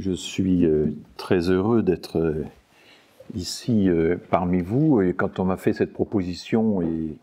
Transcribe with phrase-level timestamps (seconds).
[0.00, 2.46] Je suis euh, très heureux d'être euh,
[3.34, 7.18] ici euh, parmi vous quand on m'a fait cette proposition et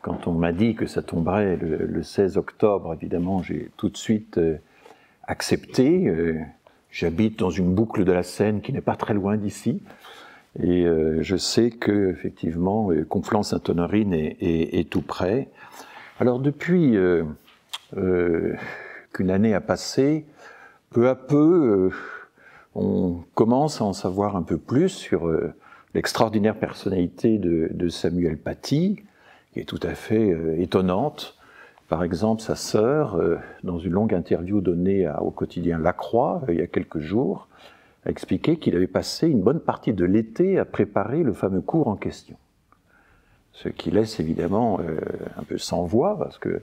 [0.00, 4.40] quand on m'a dit que ça tomberait le, 16 octobre, évidemment, j'ai tout de suite
[5.24, 6.08] accepté.
[6.92, 9.82] J'habite dans une boucle de la Seine qui n'est pas très loin d'ici.
[10.62, 10.86] Et
[11.20, 15.48] je sais que effectivement, Conflans-Sainte-Honorine est, tout près.
[16.20, 16.96] Alors depuis
[17.92, 20.24] qu'une année a passé,
[20.96, 21.96] peu à peu, euh,
[22.74, 25.52] on commence à en savoir un peu plus sur euh,
[25.92, 29.02] l'extraordinaire personnalité de, Samuel Paty,
[29.52, 31.36] qui est tout à fait euh, étonnante.
[31.90, 33.20] Par exemple, sa sœur,
[33.62, 37.46] dans une longue interview donnée au quotidien La Croix il y a quelques jours,
[38.06, 41.88] a expliqué qu'il avait passé une bonne partie de l'été à préparer le fameux cours
[41.88, 42.36] en question.
[43.52, 46.60] Ce qui laisse évidemment un peu sans voix, parce que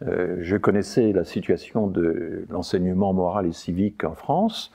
[0.00, 4.72] je connaissais la situation de l'enseignement moral et civique en France.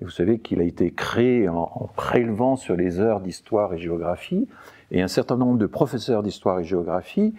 [0.00, 4.46] Et vous savez qu'il a été créé en, prélevant sur les heures d'histoire et géographie.
[4.90, 7.34] Et un certain nombre de professeurs d'histoire et géographie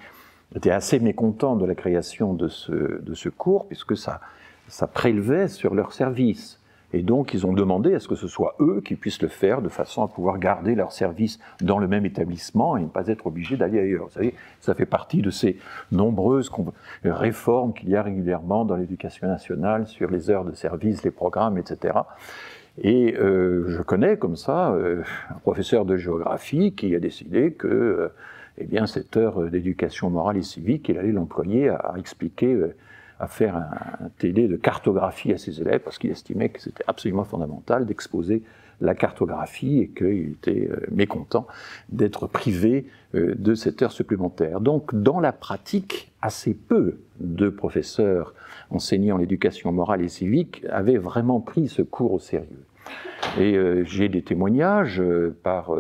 [0.56, 4.22] étaient assez mécontents de la création de ce, de ce cours, puisque ça,
[4.68, 6.60] ça prélevait sur leur service.
[6.94, 9.62] Et donc, ils ont demandé à ce que ce soit eux qui puissent le faire
[9.62, 13.28] de façon à pouvoir garder leur service dans le même établissement et ne pas être
[13.28, 14.06] obligés d'aller ailleurs.
[14.06, 15.58] Vous savez, ça fait partie de ces
[15.92, 16.50] nombreuses
[17.04, 21.58] réformes qu'il y a régulièrement dans l'éducation nationale sur les heures de service, les programmes,
[21.58, 22.00] etc.
[22.82, 27.68] Et euh, je connais comme ça euh, un professeur de géographie qui a décidé que
[27.68, 28.10] euh,
[28.60, 32.60] eh bien, cette heure d'éducation morale et civique, il allait l'employer à, expliquer
[33.20, 37.23] à faire un, télé de cartographie à ses élèves parce qu'il estimait que c'était absolument
[37.23, 38.44] fondamental d'exposer
[38.80, 41.48] la cartographie et qu'il était euh, mécontent
[41.90, 44.62] d'être privé euh, de cette heure supplémentaire.
[44.62, 48.36] Donc, dans la pratique, assez peu de professeurs
[48.70, 52.66] enseignant l'éducation morale et civique avaient vraiment pris ce cours au sérieux.
[53.39, 55.02] Et euh, j'ai des témoignages
[55.42, 55.72] par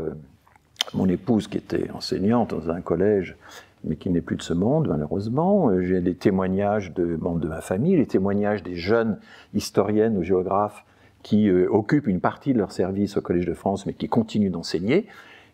[0.93, 3.35] mon épouse qui était enseignante dans un collège
[3.83, 5.69] mais qui n'est plus de ce monde, malheureusement.
[5.69, 9.19] Euh, j'ai des témoignages de membres de ma famille, les témoignages des jeunes
[9.53, 10.85] historiennes ou géographes
[11.23, 14.51] qui euh, occupent une partie de leur service au Collège de France, mais qui continuent
[14.51, 15.07] d'enseigner,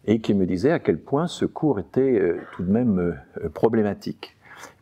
[0.06, 3.17] et qui me disaient à quel point ce cours était euh, tout de même
[3.53, 4.35] problématique.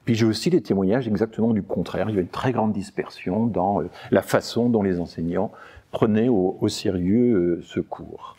[0.03, 2.09] Puis j'ai aussi des témoignages exactement du contraire.
[2.09, 5.51] Il y a une très grande dispersion dans la façon dont les enseignants
[5.91, 8.35] prenaient au, sérieux ce cours.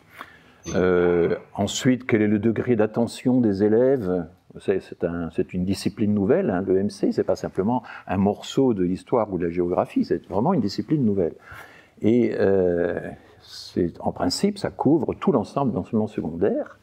[1.55, 4.25] Ensuite, quel est le degré d'attention des élèves?
[4.59, 9.37] C'est une discipline nouvelle, hein, le MC, c'est pas simplement un morceau de l'histoire ou
[9.37, 11.33] de la géographie, c'est vraiment une discipline nouvelle.
[12.01, 12.99] Et euh,
[13.99, 16.77] en principe, ça couvre tout l'ensemble de l'enseignement secondaire.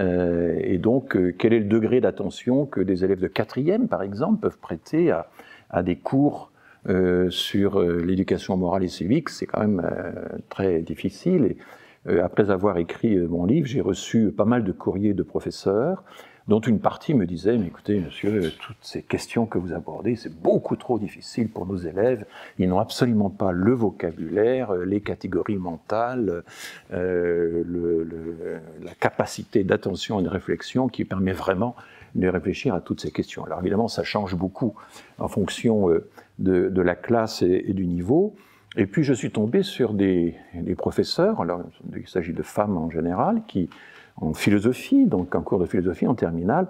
[0.00, 4.02] Euh, et donc, euh, quel est le degré d'attention que des élèves de quatrième, par
[4.02, 6.52] exemple, peuvent prêter à, des cours
[7.28, 9.28] sur l'éducation morale et civique?
[9.28, 9.82] C'est quand même
[10.48, 11.56] très difficile.
[12.22, 16.04] Après avoir écrit mon livre, j'ai reçu pas mal de courriers de professeurs
[16.48, 20.34] dont une partie me disait, mais écoutez, monsieur, toutes ces questions que vous abordez, c'est
[20.34, 22.24] beaucoup trop difficile pour nos élèves.
[22.58, 26.42] Ils n'ont absolument pas le vocabulaire, les catégories mentales,
[26.92, 31.76] euh, la capacité d'attention et de réflexion qui permet vraiment
[32.14, 33.44] de réfléchir à toutes ces questions.
[33.44, 34.74] Alors évidemment, ça change beaucoup
[35.18, 38.34] en fonction euh, de, la classe et, du niveau.
[38.76, 41.62] Et puis je suis tombé sur des, des professeurs, alors
[41.94, 43.68] il s'agit de femmes en général, qui
[44.20, 46.66] en philosophie, donc en cours de philosophie en terminale,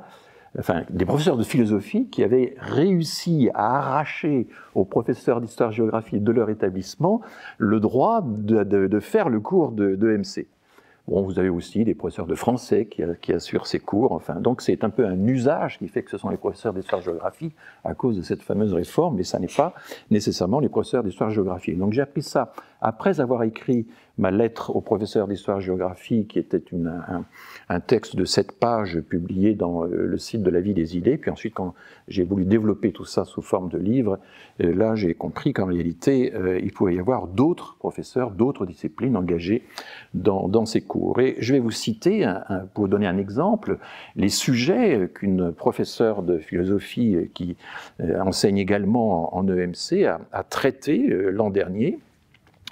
[0.58, 6.50] enfin des professeurs de philosophie qui avaient réussi à arracher aux professeurs d'histoire-géographie de leur
[6.50, 7.20] établissement
[7.58, 10.46] le droit de, faire le cours de, MC.
[11.06, 14.12] Bon, vous avez aussi des professeurs de français qui, assurent ces cours.
[14.12, 17.52] Enfin, donc c'est un peu un usage qui fait que ce sont les professeurs d'histoire-géographie
[17.82, 19.72] à cause de cette fameuse réforme, mais ça n'est pas
[20.10, 21.74] nécessairement les professeurs d'histoire-géographie.
[21.76, 23.86] Donc j'ai appris ça après avoir écrit
[24.18, 26.62] ma lettre au professeur d'histoire-géographie, qui était
[27.68, 31.16] un, texte de sept pages publié dans euh, le site de la vie des idées.
[31.16, 31.74] Puis ensuite, quand
[32.08, 34.18] j'ai voulu développer tout ça sous forme de livre,
[34.60, 39.16] euh, là j'ai compris qu'en réalité, euh, il pouvait y avoir d'autres professeurs, d'autres disciplines
[39.16, 39.62] engagées
[40.14, 41.20] dans, ces cours.
[41.20, 42.30] Et je vais vous citer,
[42.74, 43.78] pour donner un exemple,
[44.16, 47.56] les sujets qu'une professeure de philosophie qui
[48.00, 52.00] enseigne également en, EMC a, a traité l'an dernier.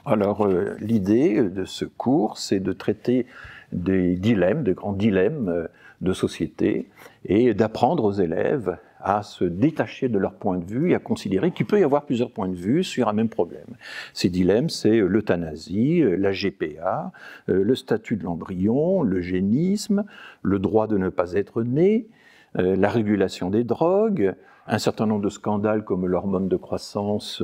[0.06, 3.26] Alors euh, l'idée de ce cours, c'est de traiter
[3.72, 5.66] des dilemmes, de grands dilemmes euh,
[6.00, 6.88] de société,
[7.24, 11.50] et d'apprendre aux élèves à se détacher de leur point de vue et à considérer
[11.50, 13.66] qu'il peut y avoir plusieurs points de vue sur un même problème.
[14.14, 17.10] Ces dilemmes, c'est l'euthanasie, la GPA,
[17.48, 20.04] euh, le statut de l'embryon, le génisme,
[20.42, 22.06] le droit de ne pas être né,
[22.54, 24.34] la régulation des drogues,
[24.68, 27.42] un certain nombre de scandales comme l'hormone de croissance,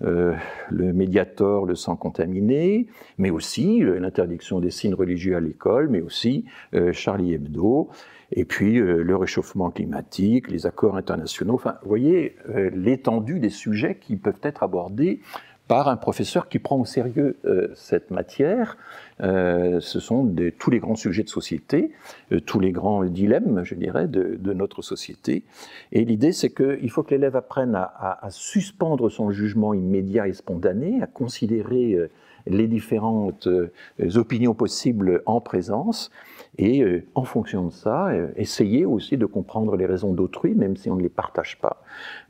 [0.00, 2.86] le médiator, le sang contaminé,
[3.18, 6.44] mais aussi l'interdiction des signes religieux à l'école, mais aussi
[6.92, 7.88] Charlie Hebdo,
[8.32, 11.54] et puis le réchauffement climatique, les accords internationaux.
[11.54, 12.36] Enfin, vous voyez
[12.72, 15.20] l'étendue des sujets qui peuvent être abordés
[15.70, 18.76] par un professeur qui prend au sérieux euh, cette matière.
[19.22, 21.92] Euh, ce sont tous les grands sujets de société,
[22.32, 25.44] euh, tous les grands dilemmes, je dirais, de, notre société.
[25.92, 30.32] Et l'idée, c'est qu'il faut que l'élève apprenne à, à, suspendre son jugement immédiat et
[30.32, 31.96] spontané, à considérer
[32.46, 33.48] les différentes
[34.16, 36.10] opinions possibles en présence,
[36.58, 40.76] et euh, en fonction de ça, euh, essayer aussi de comprendre les raisons d'autrui, même
[40.76, 41.82] si on ne les partage pas,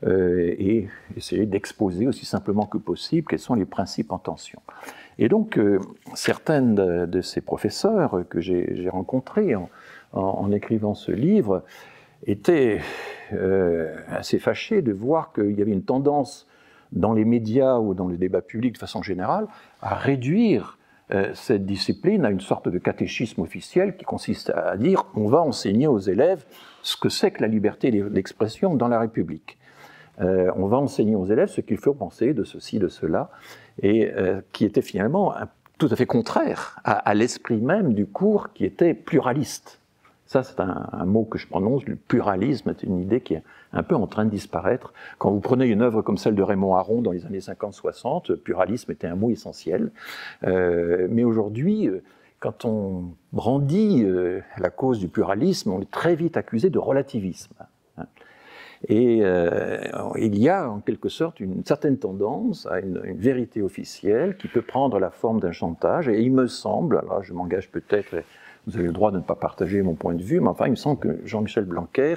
[0.05, 0.87] euh, et
[1.17, 4.61] essayer d'exposer aussi simplement que possible quels sont les principes en tension.
[5.17, 5.59] Et donc,
[6.15, 9.53] certains de, ces professeurs que j'ai rencontrés
[10.13, 11.63] en, écrivant ce livre
[12.25, 12.79] étaient
[14.07, 16.47] assez fâchés de voir qu'il y avait une tendance
[16.91, 19.45] dans les médias ou dans le débat public de façon générale
[19.81, 20.79] à réduire
[21.33, 25.87] cette discipline a une sorte de catéchisme officiel qui consiste à dire on va enseigner
[25.87, 26.45] aux élèves
[26.81, 29.57] ce que c'est que la liberté d'expression dans la République.
[30.21, 33.29] Euh, on va enseigner aux élèves ce qu'il faut penser de ceci, de cela,
[33.81, 35.33] et euh, qui était finalement
[35.77, 39.80] tout à fait contraire à l'esprit même du cours qui était pluraliste.
[40.31, 43.43] Ça, c'est un, mot que je prononce, le pluralisme est une idée qui est
[43.73, 44.93] un peu en train de disparaître.
[45.17, 48.93] Quand vous prenez une œuvre comme celle de Raymond Aron dans les années 50-60, pluralisme
[48.93, 49.91] était un mot essentiel.
[50.45, 52.01] Euh, mais aujourd'hui, euh,
[52.39, 57.53] quand on brandit euh, la cause du pluralisme, on est très vite accusé de relativisme.
[57.97, 58.05] Hein.
[58.87, 64.37] Et il y a en quelque sorte une certaine tendance à une, une, vérité officielle
[64.37, 66.07] qui peut prendre la forme d'un chantage.
[66.07, 68.23] Et il me semble, alors je m'engage peut-être
[68.67, 70.71] vous avez le droit de ne pas partager mon point de vue, mais enfin, il
[70.71, 72.15] me semble que Jean-Michel Blanquer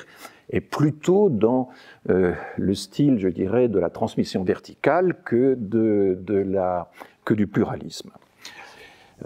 [0.51, 1.71] est plutôt dans
[2.11, 6.91] euh, le style, je dirais, de la transmission verticale que, de, la,
[7.25, 8.11] que du pluralisme.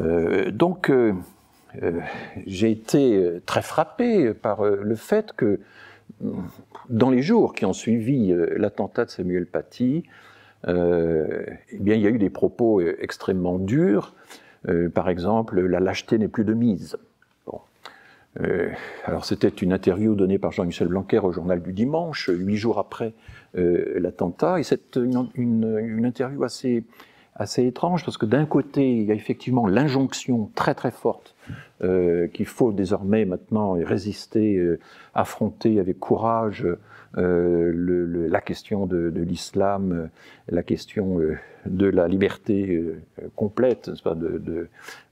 [0.01, 1.13] Euh, donc, euh,
[2.47, 5.61] j'ai été très frappé par le fait que
[6.89, 10.05] dans les jours qui ont suivi l'attentat de Samuel Paty,
[10.67, 14.15] eh bien, il y a eu des propos extrêmement durs.
[14.95, 16.97] par exemple, la lâcheté n'est plus de mise.
[18.41, 18.71] Euh,
[19.05, 23.15] alors c'était une interview donnée par Jean-Michel Blanquer au journal du dimanche, huit jours après
[23.57, 26.85] euh, l'attentat, et c'est une, interview assez,
[27.35, 31.35] assez étrange parce que d'un côté il y a effectivement l'injonction très très forte
[31.83, 34.61] euh, qu'il faut désormais maintenant résister,
[35.15, 36.67] affronter avec courage
[37.15, 40.11] la question de, l'islam,
[40.49, 41.19] la question
[41.69, 42.83] de la liberté
[43.37, 44.17] complète, pas,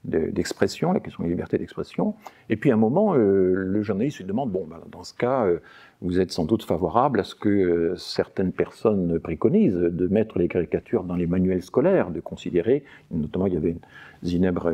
[0.03, 2.15] d'expression, la question de la liberté d'expression.
[2.49, 5.45] Et puis à un moment, euh, le journaliste lui demande, bon, ben, dans ce cas,
[5.45, 5.59] euh,
[6.01, 10.47] vous êtes sans doute favorable à ce que euh, certaines personnes préconisent, de mettre les
[10.47, 13.79] caricatures dans les manuels scolaires, de considérer, notamment il y avait une
[14.23, 14.71] Zinèbre,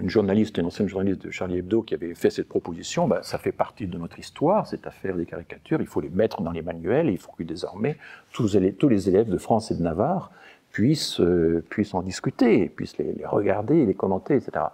[0.00, 3.36] une journaliste, une ancienne journaliste de Charlie Hebdo qui avait fait cette proposition, ben, ça
[3.36, 6.62] fait partie de notre histoire, cette affaire des caricatures, il faut les mettre dans les
[6.62, 7.96] manuels, il faut que désormais
[8.32, 8.56] tous
[8.88, 10.30] les, élèves de France et de Navarre
[10.72, 11.20] puissent,
[11.68, 14.64] puissent en discuter, puissent les, regarder, les commenter, etc.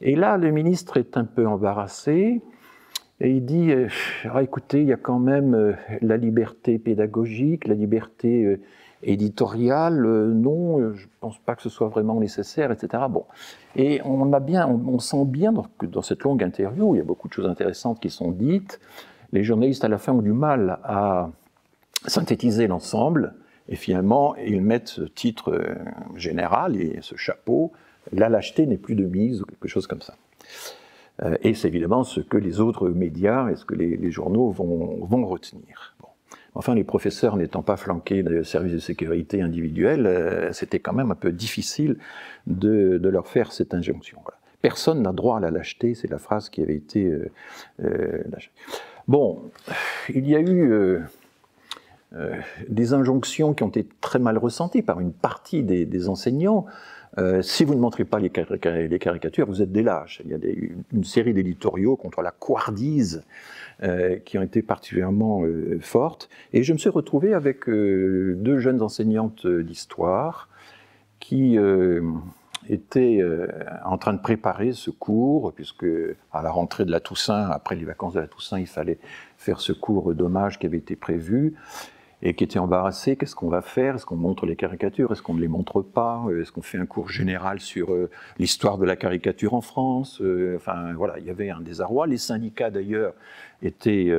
[0.00, 2.40] Et là, le ministre est un peu embarrassé
[3.20, 3.88] et il dit euh,
[4.32, 8.58] ah, écoutez, il y a quand même euh, la liberté pédagogique, la liberté
[9.02, 13.04] euh, éditoriale, non, je ne pense pas que ce soit vraiment nécessaire, etc.
[13.10, 13.24] Bon.
[13.76, 17.04] Et on, a bien, on, sent bien que dans cette longue interview, il y a
[17.04, 18.80] beaucoup de choses intéressantes qui sont dites.
[19.32, 21.30] Les journalistes, à la fin, ont du mal à
[22.06, 23.34] synthétiser l'ensemble.
[23.68, 25.62] Et finalement, ils mettent ce titre
[26.16, 27.72] général et ce chapeau
[28.12, 30.14] la lâcheté n'est plus de mise ou quelque chose comme ça.
[31.22, 35.26] Euh, et c'est évidemment ce que les autres médias et ce que les, journaux vont,
[35.26, 35.96] retenir.
[36.54, 41.10] Enfin, les professeurs n'étant pas flanqués de services de sécurité individuels, euh, c'était quand même
[41.10, 41.96] un peu difficile
[42.46, 44.18] de, leur faire cette injonction.
[44.62, 48.50] Personne n'a droit à la lâcheté, c'est la phrase qui avait été euh, lâchée.
[49.08, 49.42] Bon,
[50.14, 51.00] il y a eu
[52.68, 56.66] des injonctions qui ont été très mal ressenties par une partie des enseignants.
[57.18, 60.22] Euh, si vous ne montrez pas les, caricatures, vous êtes des lâches.
[60.24, 60.38] Il y a
[60.92, 63.24] une série d'éditoriaux contre la couardise
[63.82, 66.28] euh, qui ont été particulièrement euh, fortes.
[66.52, 70.48] Et je me suis retrouvé avec deux jeunes enseignantes d'histoire
[71.18, 71.58] qui
[72.68, 73.20] étaient
[73.84, 75.86] en train de préparer ce cours, puisque
[76.32, 78.98] à la rentrée de la Toussaint, après les vacances de la Toussaint, il fallait
[79.36, 81.56] faire ce cours d'hommage qui avait été prévu.
[82.22, 83.16] Et qui étaient embarrassés.
[83.16, 83.94] Qu'est-ce qu'on va faire?
[83.94, 85.10] Est-ce qu'on montre les caricatures?
[85.12, 86.24] Est-ce qu'on ne les montre pas?
[86.40, 87.88] Est-ce qu'on fait un cours général sur
[88.38, 90.22] l'histoire de la caricature en France?
[90.56, 92.06] Enfin, voilà, il y avait un désarroi.
[92.06, 93.14] Les syndicats, d'ailleurs,
[93.62, 94.12] étaient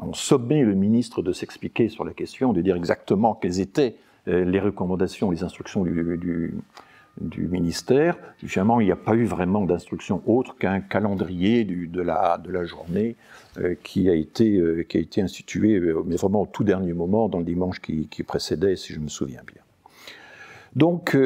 [0.00, 4.60] ont sommé le ministre de s'expliquer sur la question, de dire exactement quelles étaient les
[4.60, 6.54] recommandations, les instructions du
[7.20, 8.16] ministère.
[8.44, 13.16] Finalement, il n'y a pas eu vraiment d'instruction autre qu'un calendrier de, la, journée
[13.58, 16.92] euh, qui, a été, euh, qui a été institué, euh, mais vraiment au tout dernier
[16.92, 19.62] moment, dans le dimanche qui, précédait, si je me souviens bien.
[20.76, 21.16] Donc,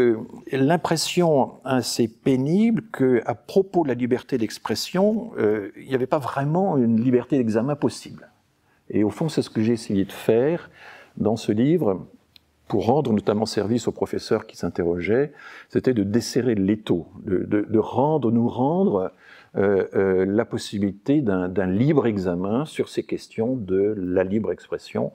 [0.51, 5.33] l'impression assez pénible qu'à propos de la liberté d'expression,
[5.77, 8.31] il n'y avait pas vraiment une liberté d'examen possible.
[8.89, 10.71] Et au fond, c'est ce que j'ai essayé de faire
[11.17, 12.07] dans ce livre,
[12.69, 15.33] pour rendre notamment service aux professeurs qui s'interrogeaient,
[15.69, 19.13] c'était de desserrer l'étau, de, de, rendre, nous rendre
[19.57, 25.13] euh, euh, la possibilité d'un libre examen sur ces questions de la libre expression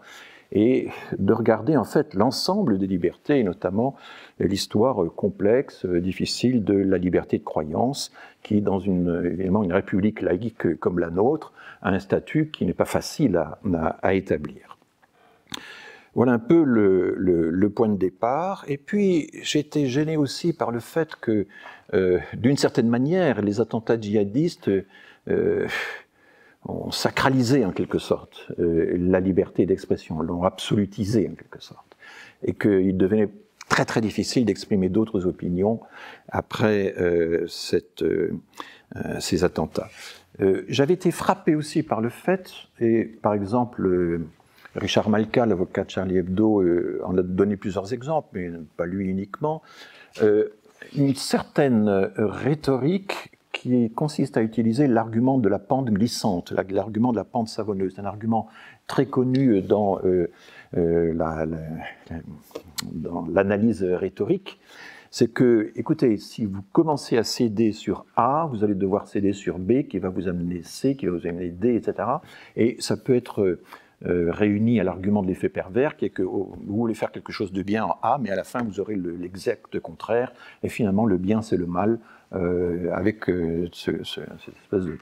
[0.51, 3.95] et de regarder en fait l'ensemble des libertés, et notamment
[4.39, 8.13] l'histoire complexe, difficile de la liberté de croyance,
[8.43, 11.51] qui, dans une, évidemment une république laïque comme la nôtre,
[11.81, 13.59] a un statut qui n'est pas facile à,
[14.01, 14.66] à établir.
[16.17, 18.65] Voilà un peu le, point de départ.
[18.67, 21.45] Et puis, j'étais gêné aussi par le fait que,
[21.93, 24.71] euh, d'une certaine manière, les attentats djihadistes
[25.27, 25.67] euh,
[26.65, 31.95] ont sacralisé en quelque sorte euh, la liberté d'expression, l'ont absolutisé en quelque sorte.
[32.43, 33.29] Et qu'il devenait
[33.69, 35.81] très très difficile d'exprimer d'autres opinions
[36.29, 36.95] après
[37.47, 38.03] cette,
[39.19, 39.89] ces attentats.
[40.67, 44.21] J'avais été frappé aussi par le fait, et par exemple,
[44.77, 49.07] Richard Malka, l'avocat de Charlie Hebdo, euh, en a donné plusieurs exemples, mais pas lui
[49.07, 49.61] uniquement.
[50.21, 50.49] Euh,
[50.95, 57.17] une certaine euh, rhétorique qui consiste à utiliser l'argument de la pente glissante, l'argument de
[57.17, 57.93] la pente savonneuse.
[57.95, 58.47] C'est un argument
[58.85, 59.99] très connu dans
[63.33, 64.59] l'analyse rhétorique.
[65.09, 69.57] C'est que, écoutez, si vous commencez à céder sur A, vous allez devoir céder sur
[69.57, 72.07] B, qui va vous amener C, qui va vous amener D, etc.
[72.55, 73.57] Et ça peut être
[74.05, 77.31] euh, réuni à l'argument de l'effet pervers, qui est que oh, vous voulez faire quelque
[77.31, 81.07] chose de bien en A, mais à la fin vous aurez l'exact contraire, et finalement
[81.07, 81.97] le bien c'est le mal,
[82.35, 84.99] euh, avec euh, cette espèce de,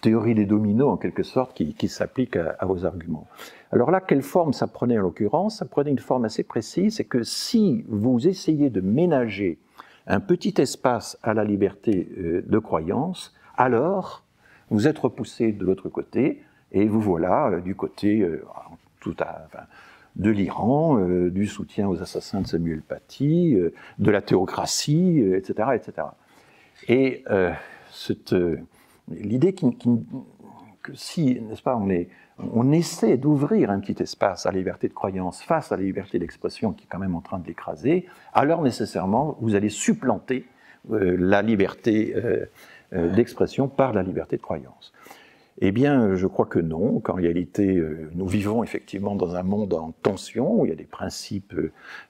[0.00, 3.26] théorie des dominos en quelque sorte qui, s'applique à, vos arguments.
[3.72, 5.58] Alors là, quelle forme ça prenait en l'occurrence?
[5.58, 9.58] Ça prenait une forme assez précise, c'est que si vous essayez de ménager
[10.06, 14.24] un petit espace à la liberté de croyance, alors
[14.70, 18.44] vous êtes repoussé de l'autre côté, et vous voilà euh, du côté euh,
[20.16, 23.56] de l'Iran, euh, du soutien aux assassins de Samuel Paty,
[23.98, 25.68] de la théocratie, etc..
[26.88, 27.24] Et
[29.08, 31.80] l'idée que si, n'est-ce pas,
[32.38, 36.18] on essaie d'ouvrir un petit espace à la liberté de croyance face à la liberté
[36.18, 40.46] d'expression qui est quand même en train de l'écraser, alors nécessairement vous allez supplanter
[40.90, 42.14] la liberté
[42.92, 44.92] d'expression par la liberté de croyance.
[45.60, 49.74] Eh bien, je crois que non, qu'en réalité, euh, nous vivons effectivement dans un monde
[49.74, 51.52] en tension, où il y a des principes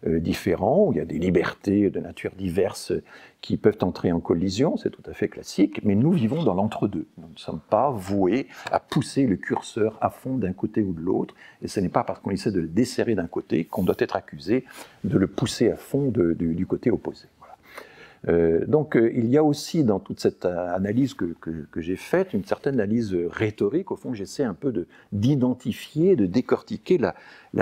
[0.06, 2.92] euh, différents, où il y a des libertés de nature diverse
[3.40, 7.06] qui peuvent entrer en collision, c'est tout à fait classique, mais nous vivons dans l'entre-deux.
[7.16, 11.00] Nous ne sommes pas voués à pousser le curseur à fond d'un côté ou de
[11.00, 13.96] l'autre, et ce n'est pas parce qu'on essaie de le desserrer d'un côté qu'on doit
[13.98, 14.66] être accusé
[15.04, 17.28] de le pousser à fond du côté opposé.
[18.26, 21.34] Euh, donc euh, il y a aussi dans toute cette analyse que,
[21.76, 23.90] j'ai faite une certaine analyse rhétorique.
[23.90, 27.14] Au fond, j'essaie un peu d'identifier, de, décortiquer la,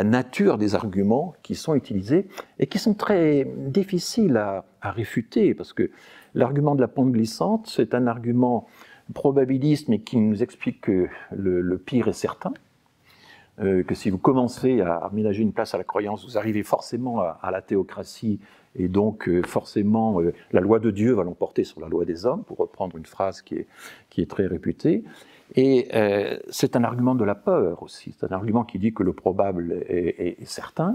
[0.05, 2.27] nature des arguments qui sont utilisés
[2.59, 5.91] et qui sont très difficiles à, réfuter parce que
[6.35, 8.69] l'argument de la pente glissante, c'est un argument
[9.15, 12.55] probabiliste mais qui nous explique que le, pire est certain.
[13.59, 17.21] Euh, que si vous commencez à aménager une place à la croyance, vous arrivez forcément
[17.21, 18.39] à la théocratie
[18.79, 22.27] et donc, euh, forcément, euh, la loi de Dieu va l'emporter sur la loi des
[22.27, 23.67] hommes, pour reprendre une phrase qui est,
[24.11, 25.05] qui est très réputée.
[25.55, 28.15] Et euh, c'est un argument de la peur aussi.
[28.19, 30.93] C'est un argument qui dit que le probable est, certain,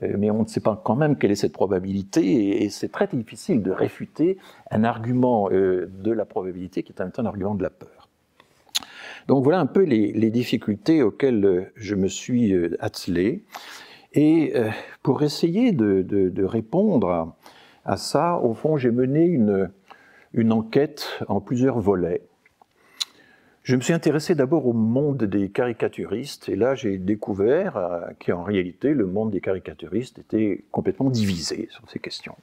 [0.00, 2.62] mais on ne sait pas quand même quelle est cette probabilité.
[2.62, 4.38] Et, c'est très difficile de réfuter
[4.70, 8.08] un argument de la probabilité qui est en même temps un argument de la peur.
[9.26, 13.42] Donc voilà un peu les, les difficultés auxquelles je me suis attelé.
[14.14, 14.70] Et euh,
[15.02, 17.34] pour essayer de, répondre
[17.84, 19.70] à, ça, au fond, j'ai mené une,
[20.34, 22.22] une enquête en plusieurs volets.
[23.62, 28.42] Je me suis intéressé d'abord au monde des caricaturistes, et là j'ai découvert euh, qu'en
[28.42, 32.34] réalité le monde des caricaturistes était complètement divisé sur ces questions.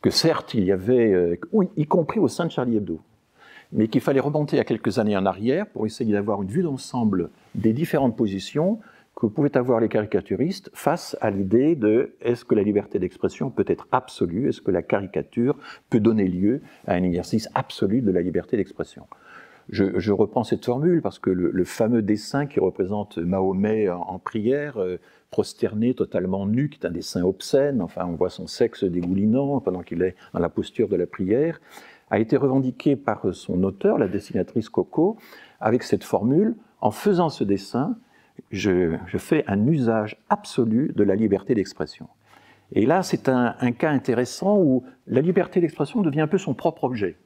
[0.00, 1.36] Que certes il y avait, euh,
[1.76, 3.00] y compris au sein de Charlie Hebdo,
[3.72, 7.28] mais qu'il fallait remonter à quelques années en arrière pour essayer d'avoir une vue d'ensemble
[7.54, 8.80] des différentes positions
[9.20, 13.66] que pouvaient avoir les caricaturistes face à l'idée de est-ce que la liberté d'expression peut
[13.66, 15.58] être absolue Est-ce que la caricature
[15.90, 19.06] peut donner lieu à un exercice absolu de la liberté d'expression.
[19.68, 24.96] Je, reprends cette formule parce que le, fameux dessin qui représente Mahomet en, prière, euh,
[25.30, 29.82] prosterné, totalement nu, qui est un dessin obscène, enfin on voit son sexe dégoulinant pendant
[29.82, 31.60] qu'il est dans la posture de la prière,
[32.10, 35.18] a été revendiqué par son auteur, la dessinatrice Coco,
[35.60, 37.96] avec cette formule, en faisant ce dessin,
[38.50, 42.08] je, fais un usage absolu de la liberté d'expression.
[42.72, 46.84] Et là, c'est un, cas intéressant où la liberté d'expression devient un peu son propre
[46.84, 47.16] objet.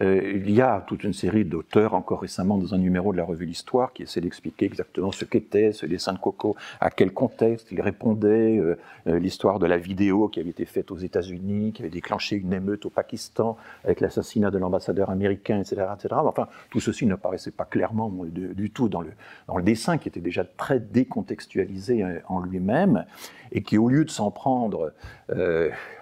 [0.00, 3.24] Euh, il y a toute une série d'auteurs, encore récemment dans un numéro de la
[3.24, 7.70] revue L'Histoire, qui essaie d'expliquer exactement ce qu'était ce dessin de Coco, à quel contexte
[7.70, 11.82] il répondait, euh, euh, l'histoire de la vidéo qui avait été faite aux États-Unis, qui
[11.82, 16.14] avait déclenché une émeute au Pakistan avec l'assassinat de l'ambassadeur américain, etc., etc.
[16.24, 19.12] Enfin, tout ceci ne paraissait pas clairement du tout dans le,
[19.46, 23.04] dans le dessin, qui était déjà très décontextualisé en lui-même,
[23.52, 24.92] et qui, au lieu de s'en prendre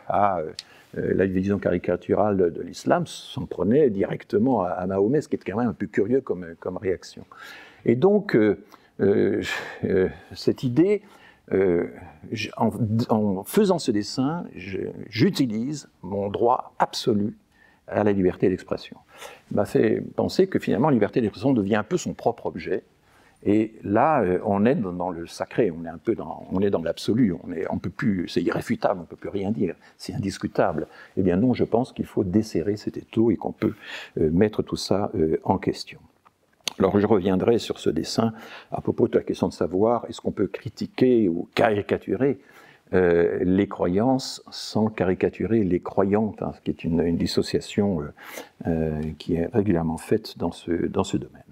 [0.09, 0.41] à
[0.95, 5.69] la vision caricaturale de, l'islam s'en prenait directement à, Mahomet, ce qui est quand même
[5.69, 7.25] un peu curieux comme, réaction.
[7.85, 8.59] Et donc, euh,
[9.01, 11.03] euh, cette idée,
[12.57, 17.37] en, faisant ce dessin, j'utilise mon droit absolu
[17.89, 18.97] à la liberté d'expression.
[19.51, 22.85] m'a fait penser que finalement, la liberté d'expression devient un peu son propre objet,
[23.45, 26.71] et là, euh, on est dans le sacré, on est un peu dans, on est
[26.71, 27.35] dans l'absolu,
[27.71, 30.87] on peut plus, c'est irréfutable, on peut plus rien dire, c'est indiscutable.
[31.17, 33.75] Eh bien non, je pense qu'il faut desserrer cet étau et qu'on peut
[34.19, 35.99] euh, mettre tout ça euh, en question.
[36.79, 38.33] Alors je reviendrai sur ce dessin
[38.71, 42.39] à propos de la question de savoir est-ce qu'on peut critiquer ou caricaturer
[42.95, 48.03] les croyances sans caricaturer les croyants, ce qui est une, une dissociation
[49.19, 51.52] qui est régulièrement faite dans ce, dans ce domaine.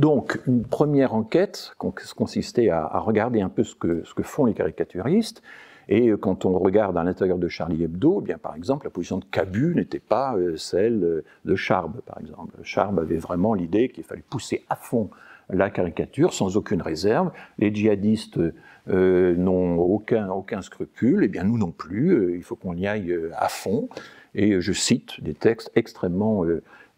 [0.00, 5.42] Donc, une première enquête consistait à, regarder un peu ce que, font les caricaturistes.
[5.90, 9.18] Et quand on regarde à l'intérieur de Charlie Hebdo, eh bien par exemple, la position
[9.18, 12.54] de Cabu n'était pas euh, celle euh, de Charb, par exemple.
[12.62, 15.10] Charb avait vraiment l'idée qu'il fallait pousser à fond
[15.50, 17.30] la caricature sans aucune réserve.
[17.58, 18.40] Les djihadistes
[18.88, 22.86] euh, n'ont aucun, aucun scrupule, et eh bien nous non plus, il faut qu'on y
[22.86, 23.90] aille à fond.
[24.34, 26.44] Et je cite des textes extrêmement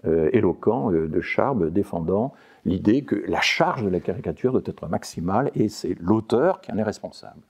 [0.04, 5.68] éloquents de Charb défendant l'idée que la charge de la caricature doit être maximale et
[5.68, 7.40] c'est l'auteur qui en est responsable.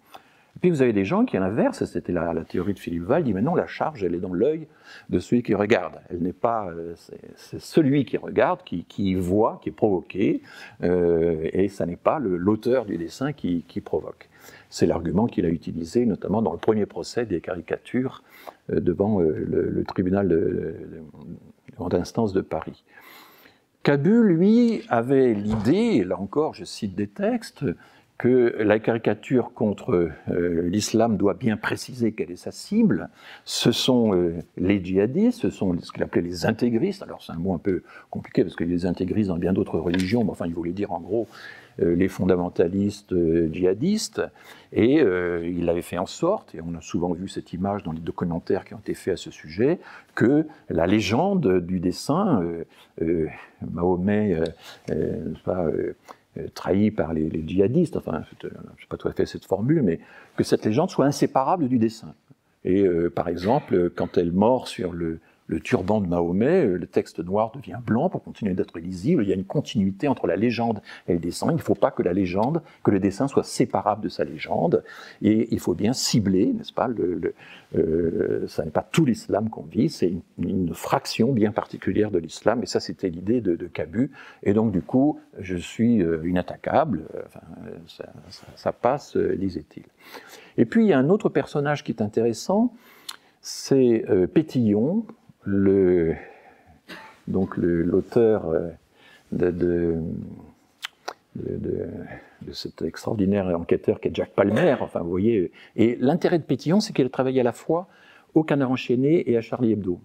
[0.60, 3.32] Puis vous avez des gens qui, à l'inverse, c'était la, théorie de Philippe Val, dit
[3.32, 4.68] mais non, la charge, elle est dans l'œil
[5.08, 5.94] de celui qui regarde.
[6.10, 6.94] Elle n'est pas, euh,
[7.36, 10.42] c'est celui qui regarde, qui, voit, qui est provoqué,
[10.82, 14.28] euh, et ça n'est pas l'auteur du dessin qui, provoque.
[14.68, 18.22] C'est l'argument qu'il a utilisé notamment dans le premier procès des caricatures
[18.70, 20.76] euh, devant le, tribunal de,
[21.76, 22.84] grande instance de Paris.
[23.82, 27.64] Cabu, lui, avait l'idée, là encore je cite des textes,
[28.16, 33.08] que la caricature contre euh, l'islam doit bien préciser quelle est sa cible.
[33.44, 37.02] Ce sont euh, les djihadistes, ce sont ce qu'il appelait les intégristes.
[37.02, 40.22] Alors c'est un mot un peu compliqué parce a des intégristes dans bien d'autres religions,
[40.22, 41.26] mais enfin il voulait dire en gros
[41.78, 43.14] les fondamentalistes
[43.52, 44.22] djihadistes.
[44.72, 48.00] Et il avait fait en sorte, et on a souvent vu cette image dans les
[48.00, 49.78] documentaires qui ont été faits à ce sujet,
[50.14, 52.42] que la légende du dessin,
[53.60, 54.42] Mahomet,
[55.44, 55.68] pas,
[56.38, 58.52] euh, trahi par les, djihadistes, enfin, je n'ai
[58.88, 60.00] pas tout à fait cette formule, mais
[60.34, 62.14] que cette légende soit inséparable du dessin.
[62.64, 66.86] Et euh, par exemple, quand elle mord sur le, le turban de Mahomet, euh, le
[66.86, 69.22] texte noir devient blanc pour continuer d'être lisible.
[69.22, 71.48] Il y a une continuité entre la légende et le dessin.
[71.50, 74.84] Il ne faut pas que la légende, que le dessin soit séparable de sa légende.
[75.20, 77.34] Et il faut bien cibler, n'est-ce pas le,
[77.76, 82.62] euh, Ça n'est pas tout l'islam qu'on vit, c'est une, fraction bien particulière de l'islam.
[82.62, 84.10] Et ça, c'était l'idée de, de, Cabu.
[84.42, 87.04] Et donc, du coup, je suis euh, inattaquable.
[87.86, 88.12] Ça,
[88.56, 89.84] ça passe, disait-il.
[90.56, 92.74] Et puis, il y a un autre personnage qui est intéressant,
[93.40, 95.04] c'est Pétillon,
[95.46, 98.70] donc l'auteur euh,
[99.32, 99.96] de,
[102.52, 105.50] cet extraordinaire enquêteur qui est Jack Palmer, enfin vous et
[106.00, 107.88] l'intérêt de Pétillon, c'est qu'il a travaillé à la fois
[108.34, 110.00] au Canard enchaîné et à Charlie Hebdo.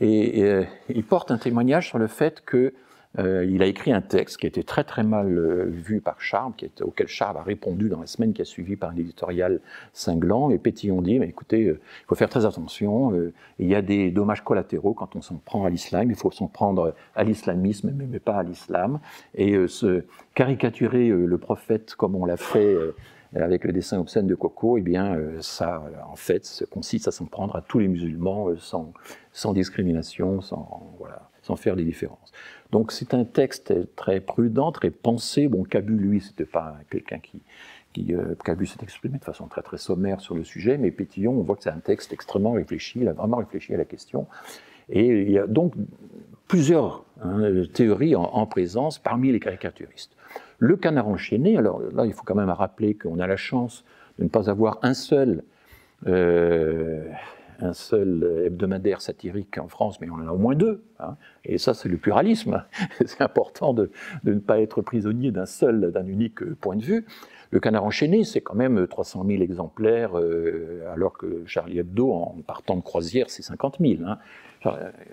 [0.00, 2.72] Et, euh, il porte un témoignage sur le fait que
[3.18, 6.20] euh, il a écrit un texte qui a été très très mal euh, vu par
[6.20, 9.60] Charles, auquel Charles a répondu dans la semaine qui a suivi par un éditorial
[9.92, 10.50] cinglant.
[10.50, 13.12] Et Pétillon dit, mais écoutez, euh, il faut faire très attention,
[13.58, 16.46] il y a des dommages collatéraux quand on s'en prend à l'islam, il faut s'en
[16.46, 19.00] prendre à l'islamisme, mais, mais, pas à l'islam.
[19.34, 22.76] Et se caricaturer le prophète comme on l'a fait
[23.34, 27.56] avec le dessin obscène de Coco, eh bien, ça, en fait, consiste à s'en prendre
[27.56, 28.92] à tous les musulmans sans,
[29.32, 32.32] sans discrimination, sans, voilà sans faire des différences.
[32.70, 35.48] Donc c'est un texte très prudent, très pensé.
[35.48, 37.42] Bon, Cabu, lui, c'était pas quelqu'un qui,
[37.92, 41.32] qui euh, Cabu s'est exprimé de façon très très sommaire sur le sujet, mais Pétillon,
[41.32, 44.26] on voit que c'est un texte extrêmement réfléchi, il a vraiment réfléchi à la question.
[44.88, 45.74] Et il y a donc
[46.48, 50.12] plusieurs hein, théories en, présence parmi les caricaturistes.
[50.58, 53.84] Le canard enchaîné, alors là, il faut quand même rappeler qu'on a la chance
[54.18, 55.44] de ne pas avoir un seul,
[56.06, 57.04] euh,
[57.62, 60.82] un seul hebdomadaire satirique en France, mais on en a au moins deux.
[60.98, 61.16] Hein.
[61.44, 62.64] et ça, c'est le pluralisme.
[63.06, 63.90] c'est important de,
[64.24, 67.06] de, ne pas être prisonnier d'un seul, d'un unique point de vue.
[67.52, 72.36] Le canard enchaîné, c'est quand même 300 000 exemplaires, euh, alors que Charlie Hebdo, en
[72.46, 74.04] partant de croisière, c'est 50 000.
[74.06, 74.16] Hein.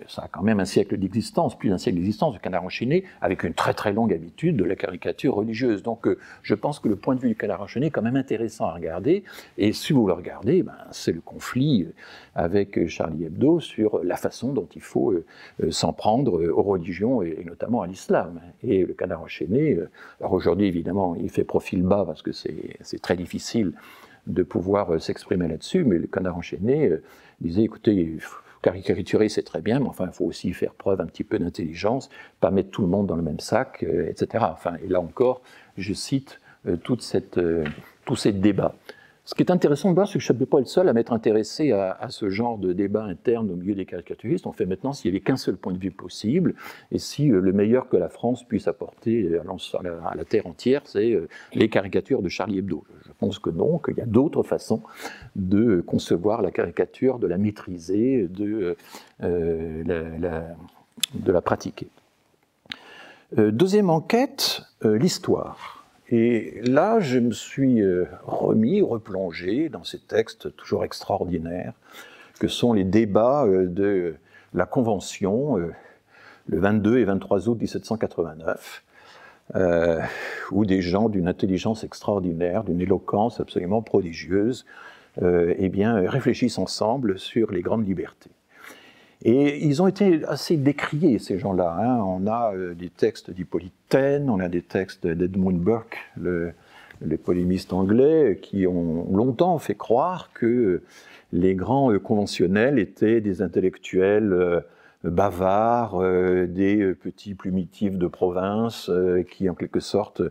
[0.08, 3.43] Ça a quand même un siècle d'existence, plus d'un siècle d'existence, le canard enchaîné, avec
[3.43, 5.84] une très très longue habitude de la caricature religieuse.
[5.84, 8.15] Donc euh, je pense que le point de vue du canard enchaîné est quand même
[8.15, 9.23] intéressant à regarder.
[9.58, 11.93] Et si vous le regardez, ben, c'est le conflit euh,
[12.36, 15.13] avec Charlie Hebdo sur la façon dont il faut
[15.71, 18.39] s'en prendre aux religions et, notamment à l'islam.
[18.63, 19.78] Et le canard enchaîné,
[20.19, 23.74] alors aujourd'hui évidemment, il fait profil bas parce que c'est très difficile
[24.28, 27.04] de pouvoir euh, s'exprimer là-dessus, mais le canard enchaîné euh,
[27.42, 28.18] disait, écoutez,
[28.62, 32.10] caricaturer c'est très bien, mais enfin il faut aussi faire preuve un petit peu d'intelligence,
[32.39, 34.46] pas mettre tout le monde dans le même sac, euh, etc.
[34.52, 35.42] Enfin, et là encore,
[35.78, 36.39] je cite
[36.84, 37.39] toute cette,
[38.04, 38.76] tous ces débats.
[39.30, 40.94] Ce qui est intéressant de voir, c'est que je ne suis pas le seul à
[40.94, 44.48] m'être intéressé à, ce genre de débat interne au milieu des caricaturistes.
[44.48, 46.56] On fait maintenant s'il n'y avait qu'un seul point de vue possible,
[46.92, 49.44] et si euh, le meilleur que la France puisse apporter à,
[50.15, 52.84] la, terre entière, c'est euh, les caricatures de Charlie Hebdo.
[53.06, 54.82] Je pense que non, qu'il y a d'autres façons
[55.36, 58.74] de concevoir la caricature, de la maîtriser, euh,
[59.22, 61.89] de la pratiquer.
[63.38, 65.79] deuxième enquête, l'histoire.
[66.12, 71.74] Et là, je me suis euh, remis, replongé dans ces textes toujours extraordinaires
[72.39, 74.15] que sont les débats euh, de
[74.56, 75.72] la Convention euh,
[76.48, 78.84] le 22 et 23 août 1789,
[80.52, 84.65] où des gens d'une intelligence extraordinaire, d'une éloquence absolument prodigieuse,
[85.22, 88.32] eh bien, réfléchissent ensemble sur les grandes libertés.
[89.23, 91.75] Et ils ont été assez décriés, ces gens-là.
[91.77, 92.01] Hein.
[92.03, 96.53] On a euh, des textes d'Hippolyte on a des textes d'Edmund Burke, le,
[97.01, 100.84] les polémistes anglais, qui ont longtemps fait croire que
[101.34, 104.62] les grands euh, conventionnels étaient des intellectuels euh,
[105.04, 110.22] bavards, euh, des euh, petits plumitifs de province euh, qui, en quelque sorte,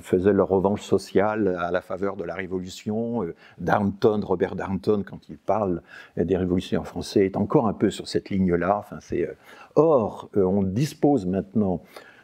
[0.00, 3.24] faisaient leur revanche sociale à la faveur de la Révolution.
[3.58, 5.82] Darnton, Robert Darnton, quand il parle
[6.16, 8.78] des révolutions en français, est encore un peu sur cette ligne-là.
[8.78, 8.98] Enfin.
[9.76, 11.82] Or, on dispose maintenant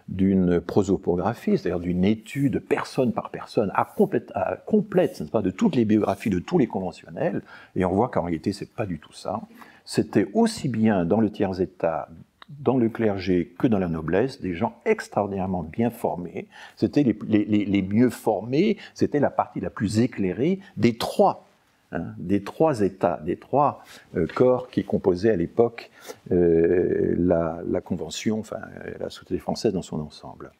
[0.08, 5.84] d'une prosopographie, c'est-à-dire d'une étude personne par personne, à complète, à complète de toutes les
[5.84, 7.42] biographies de tous les conventionnels,
[7.74, 9.42] et on voit qu'en réalité, c'est pas du tout ça
[9.86, 12.08] c'était aussi bien dans le tiers-état,
[12.48, 16.48] dans le clergé que dans la noblesse, des gens extraordinairement bien formés.
[16.76, 21.46] C'était les, mieux formés, c'était la partie la plus éclairée des trois,
[21.92, 23.84] hein, des trois États, des trois
[24.16, 25.90] euh, corps qui composaient à l'époque
[26.32, 28.60] euh, la, Convention, enfin
[28.98, 30.50] la société française dans son ensemble.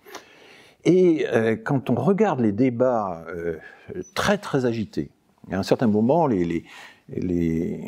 [0.84, 3.24] Et euh, quand on regarde les débats
[4.14, 5.10] très très agités,
[5.50, 6.64] à un certain moment, les,
[7.08, 7.80] les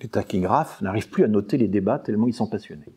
[0.00, 2.92] les tachygraphes n'arrivent plus à noter les débats tellement ils sont passionnés.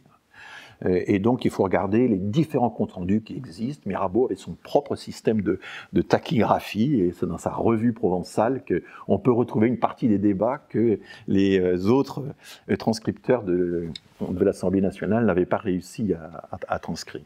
[0.85, 3.83] Euh, et donc, il faut regarder les différents comptes rendus qui existent.
[3.85, 5.59] Mirabeau avait son propre système de,
[6.01, 10.99] tachygraphie, et c'est dans sa revue provençale qu'on peut retrouver une partie des débats que
[11.27, 12.23] les euh, autres
[12.69, 13.89] euh, transcripteurs de,
[14.39, 16.13] l'Assemblée nationale n'avaient pas réussi
[16.67, 17.23] à, transcrire.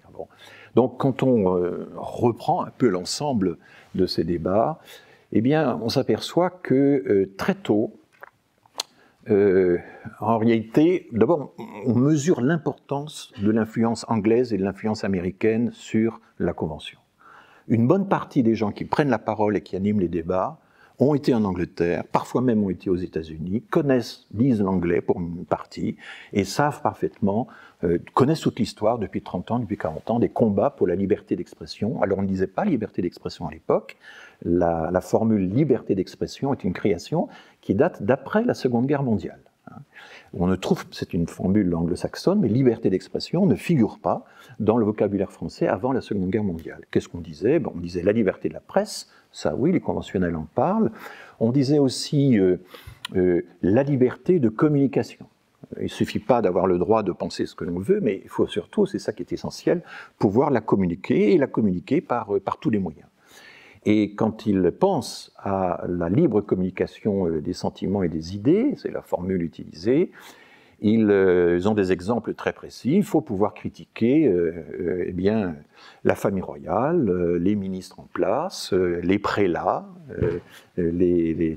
[0.76, 1.44] Donc, quand on
[1.98, 3.58] reprend un peu l'ensemble
[3.96, 4.80] de ces débats,
[5.34, 7.94] eh bien, on s'aperçoit que très tôt,
[9.30, 9.80] euh,
[10.20, 11.54] en réalité, d'abord,
[11.86, 17.00] on mesure l'importance de l'influence anglaise et de l'influence américaine sur la Convention.
[17.68, 20.60] Une bonne partie des gens qui prennent la parole et qui animent les débats
[21.00, 25.46] ont été en Angleterre, parfois même ont été aux États-Unis, connaissent, lisent l'anglais pour une
[25.46, 25.98] partie,
[26.32, 27.48] et savent parfaitement,
[28.14, 32.02] connaissent toute l'histoire depuis 30 ans, depuis 40 ans, des combats pour la liberté d'expression.
[32.02, 33.98] Alors on ne disait pas liberté d'expression à l'époque,
[34.44, 37.28] la, formule liberté d'expression est une création
[37.62, 39.40] qui date d'après la Seconde Guerre mondiale.
[39.72, 39.78] Hein.
[40.34, 44.26] On ne trouve, c'est une formule anglo-saxonne, mais liberté d'expression ne figure pas
[44.60, 46.82] dans le vocabulaire français avant la Seconde Guerre mondiale.
[46.92, 47.62] Qu'est-ce qu'on disait?
[47.74, 50.92] On disait la liberté de la presse, ça oui, les conventionnels en parlent.
[51.40, 52.58] On disait aussi euh,
[53.16, 55.26] euh, la liberté de communication.
[55.78, 58.30] Il ne suffit pas d'avoir le droit de penser ce que l'on veut, mais il
[58.30, 59.82] faut surtout, c'est ça qui est essentiel,
[60.20, 63.08] pouvoir la communiquer et la communiquer par, euh, par tous les moyens.
[63.86, 68.92] Et quand il pense à la libre communication euh, des sentiments et des idées, c'est
[68.92, 70.12] la formule utilisée,
[70.82, 71.10] ils,
[71.68, 72.98] ont des exemples très précis.
[72.98, 74.30] Il faut pouvoir critiquer
[75.08, 75.56] eh bien,
[76.04, 79.88] la famille royale, les ministres en place, les prélats,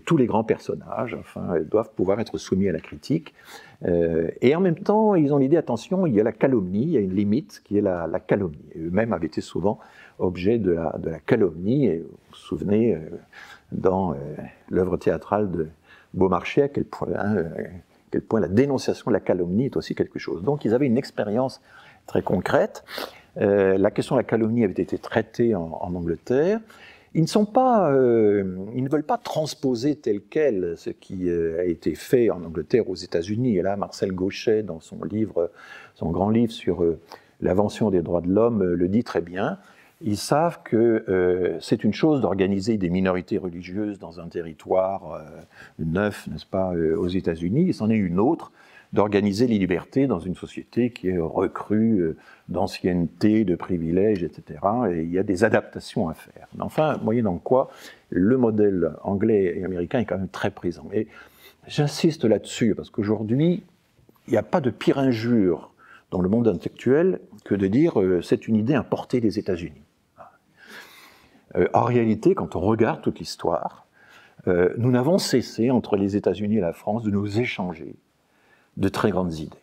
[0.07, 3.35] tous les grands personnages, enfin, doivent pouvoir être soumis à la critique.
[3.85, 6.97] Et en même temps, ils ont l'idée, attention, il y a la calomnie, il y
[6.97, 8.59] a une limite qui est la, calomnie.
[8.77, 9.79] Eux-mêmes avaient été souvent
[10.19, 11.87] objet de la, calomnie.
[11.87, 12.99] Et vous vous souvenez, euh,
[13.73, 14.17] dans euh,
[14.71, 15.69] l'œuvre théâtrale de
[16.15, 17.49] Beaumarchais, à hein, euh,
[18.11, 20.43] quel point la dénonciation de la calomnie est aussi quelque chose.
[20.43, 21.61] Donc ils avaient une expérience
[22.07, 22.85] très concrète.
[23.37, 26.61] la question de la calomnie avait été traitée en, Angleterre.
[27.15, 31.95] Ils ne, sont pas, ils ne veulent pas transposer tel quel ce qui a été
[31.95, 33.57] fait en Angleterre aux États-Unis.
[33.57, 36.85] Et là, Marcel Gauchet, dans son grand livre sur
[37.41, 39.59] l'invention des droits de l'homme, le dit très bien
[40.01, 45.25] ils savent que euh, c'est une chose d'organiser des minorités religieuses dans un territoire euh,
[45.79, 48.53] neuf, n'est-ce pas, euh, aux États-Unis, et c'en est une autre
[48.93, 52.17] d'organiser les libertés dans une société qui est recrue
[52.49, 54.61] d'ancienneté, de privilèges, etc.
[54.91, 56.49] Et il y a des adaptations à faire.
[56.57, 57.71] Mais enfin, moyennant quoi,
[58.09, 60.89] le modèle anglais et américain est quand même très présent.
[60.93, 61.07] Et
[61.67, 63.63] j'insiste là-dessus, parce qu'aujourd'hui,
[64.27, 65.73] il n'y a pas de pire injure
[66.11, 69.83] dans le monde intellectuel que de dire c'est une idée importée des États-Unis.
[71.57, 73.87] Euh, en réalité, quand on regarde toute l'histoire,
[74.47, 77.97] euh, nous n'avons cessé, entre les États-Unis et la France, de nous échanger
[78.79, 79.57] de très grandes idées.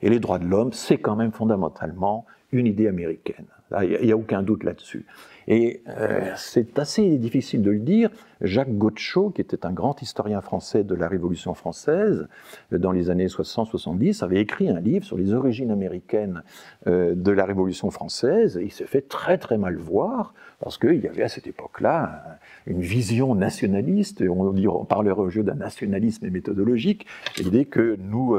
[0.00, 3.46] Et les droits de l'homme, c'est quand même fondamentalement une idée américaine.
[3.82, 5.06] Il n'y a, aucun doute là-dessus.
[5.48, 8.10] Et euh, c'est assez difficile de le dire.
[8.40, 12.28] Jacques Gauchot, qui était un grand historien français de la Révolution française,
[12.72, 16.42] euh, dans les années 60-70, avait écrit un livre sur les origines américaines
[16.86, 18.58] euh, de la Révolution française.
[18.62, 22.80] il s'est fait très très mal voir, parce qu'il y avait à cette époque-là une
[22.80, 27.06] vision nationaliste, on, on parlerait au jeu d'un nationalisme méthodologique,
[27.38, 28.36] l'idée que nous...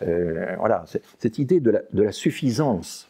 [0.00, 0.84] voilà,
[1.18, 3.08] cette idée de la suffisance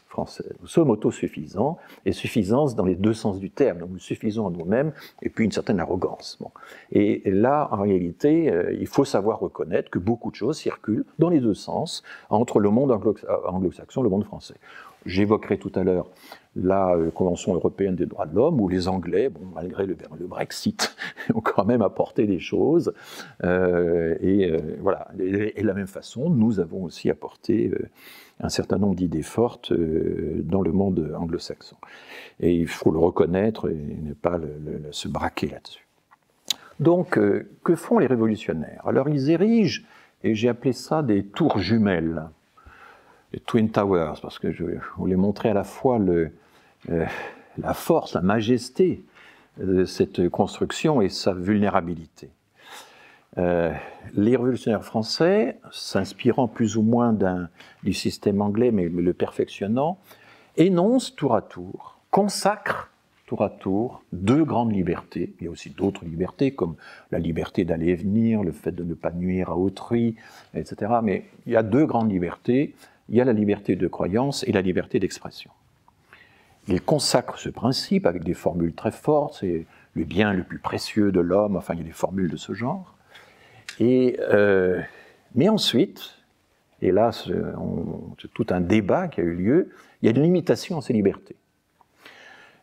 [0.61, 3.79] nous sommes autosuffisants, et suffisance dans les deux sens du terme.
[3.79, 6.39] Donc nous suffisons à nous-mêmes, et puis une certaine arrogance.
[6.91, 11.29] Et là, en réalité, euh, il faut savoir reconnaître que beaucoup de choses circulent dans
[11.29, 14.55] les deux sens entre le monde anglo-saxon et le monde français.
[15.05, 16.09] J'évoquerai tout à l'heure
[16.61, 20.95] la euh, Convention européenne des droits de l'homme, où les Anglais, bon, malgré le, Brexit,
[21.33, 22.93] ont quand même apporté des choses.
[23.43, 25.07] Euh, et voilà.
[25.19, 27.71] Et, de la même façon, nous avons aussi apporté
[28.39, 31.77] un certain nombre d'idées fortes euh, dans le monde anglo-saxon.
[32.39, 34.39] Et il faut le reconnaître et ne pas
[34.91, 35.87] se braquer là-dessus.
[36.79, 38.83] Donc, euh, que font les révolutionnaires?
[38.85, 39.83] Alors, ils érigent,
[40.23, 42.25] et j'ai appelé ça des tours jumelles,
[43.33, 44.63] les Twin Towers, parce que je
[44.97, 46.31] voulais montrer à la fois le,
[46.89, 47.05] euh,
[47.57, 49.03] la force, la majesté
[49.57, 52.29] de cette construction et sa vulnérabilité.
[53.37, 53.71] Euh,
[54.15, 57.15] les révolutionnaires français, s'inspirant plus ou moins
[57.83, 59.99] du système anglais, mais, le perfectionnant,
[60.55, 62.89] énoncent tour à tour, consacrent
[63.27, 65.33] tour à tour deux grandes libertés.
[65.39, 66.75] Il y a aussi d'autres libertés, comme
[67.11, 70.15] la liberté d'aller et venir, le fait de ne pas nuire à autrui,
[70.55, 70.93] etc.
[71.03, 72.73] Mais il y a deux grandes libertés.
[73.09, 75.51] Il y a la liberté de croyance et la liberté d'expression.
[76.67, 81.11] Ils consacrent ce principe avec des formules très fortes, c'est le bien le plus précieux
[81.11, 82.95] de l'homme, enfin il y a des formules de ce genre.
[83.79, 84.81] Et, euh,
[85.35, 86.15] mais ensuite,
[86.81, 89.69] et là c'est tout un débat qui a eu lieu,
[90.01, 91.35] il y a une limitation à ces libertés.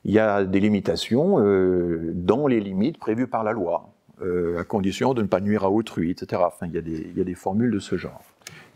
[0.04, 3.88] Il y a des limitations euh, dans les limites prévues par la loi,
[4.20, 6.42] euh, à condition de ne pas nuire à autrui, etc.
[6.44, 8.22] Enfin, il il y a des formules de ce genre.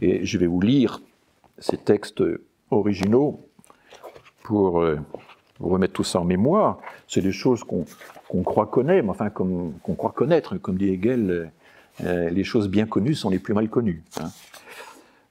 [0.00, 1.02] Et je vais vous lire
[1.58, 2.22] ces textes
[2.70, 3.47] originaux
[4.48, 4.82] pour
[5.60, 6.78] vous remettre tout ça en mémoire.
[7.06, 11.52] C'est des choses qu'on croit connaître, mais enfin qu'on croit connaître, comme dit Hegel,
[12.04, 14.02] euh, les choses bien connues sont les plus mal connues.
[14.18, 14.30] Hein.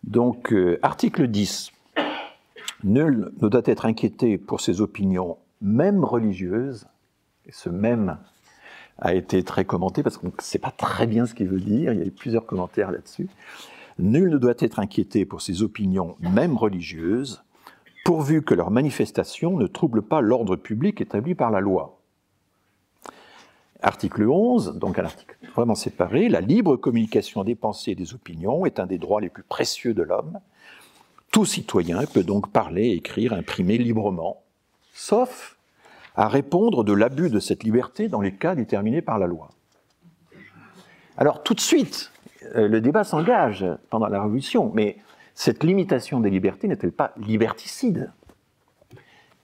[0.04, 1.72] Donc, euh, article 10.
[2.84, 6.88] Nul ne doit être inquiété pour ses opinions, même religieuses.
[7.48, 8.18] Et ce même
[9.00, 11.94] a été très commenté parce qu'on ne sait pas très bien ce qu'il veut dire.
[11.94, 13.30] Il y a eu plusieurs commentaires là-dessus.
[13.98, 17.42] Nul ne doit être inquiété pour ses opinions, même religieuses,
[18.08, 22.00] pourvu que leurs manifestations ne troublent pas l'ordre public établi par la loi.
[23.82, 28.66] Article 11, donc un article vraiment séparé, la libre communication des pensées et des opinions
[28.66, 30.40] est un des droits les plus précieux de l'homme.
[31.34, 34.42] Tout citoyen peut donc parler, écrire, imprimer librement,
[34.94, 35.58] sauf
[36.16, 39.50] à répondre de l'abus de cette liberté dans les cas déterminés par la loi.
[41.18, 42.14] Alors tout de suite,
[42.56, 44.96] euh, le débat s'engage pendant la Révolution, mais
[45.38, 48.12] cette limitation des libertés n'est-elle pas liberticide?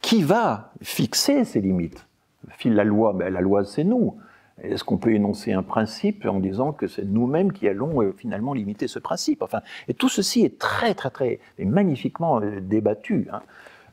[0.02, 2.08] Qui va fixer ces limites?
[2.50, 4.18] File la loi, mais la loi c'est nous.
[4.60, 8.56] Est-ce qu'on peut énoncer un principe en disant que c'est nous-mêmes qui allons euh, finalement
[8.56, 9.46] limiter ce principe?
[9.88, 13.28] Et tout ceci est très, très, très, magnifiquement euh, débattu.
[13.32, 13.44] Hein.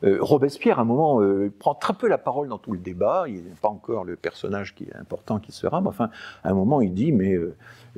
[0.03, 1.21] Euh, Robespierre, à un moment,
[1.59, 3.25] prend très peu la parole dans tout le débat.
[3.27, 6.09] Il n'est pas encore le personnage qui est important qui sera, mais enfin,
[6.43, 7.37] un moment, il dit, mais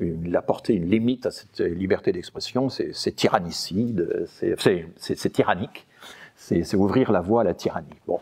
[0.01, 5.87] il a porté une limite à cette liberté d'expression, c'est tyrannicide, c'est tyrannique,
[6.35, 7.87] c'est ouvrir la voie à la tyrannie.
[8.07, 8.19] Bon,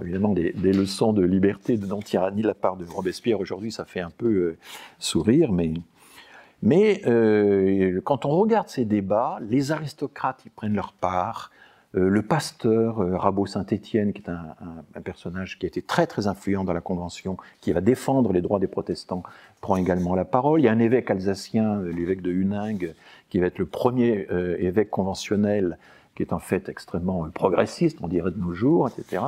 [0.00, 4.00] évidemment, des, leçons de liberté, de non-tyrannie de la part de Robespierre aujourd'hui, ça fait
[4.00, 4.58] un peu euh,
[4.98, 11.50] sourire, mais, euh, quand on regarde ces débats, les aristocrates y prennent leur part.
[11.94, 16.64] Euh, le pasteur Rabot Saint-Étienne, qui est un, personnage qui a été très très influent
[16.64, 19.22] dans la Convention, qui va défendre les droits des protestants,
[19.60, 20.60] prend également la parole.
[20.60, 22.94] Il y a un évêque alsacien, l'évêque de Huningue,
[23.30, 24.26] qui va être le premier
[24.58, 25.78] évêque conventionnel,
[26.14, 29.22] qui est en fait extrêmement progressiste, on dirait de nos jours, etc.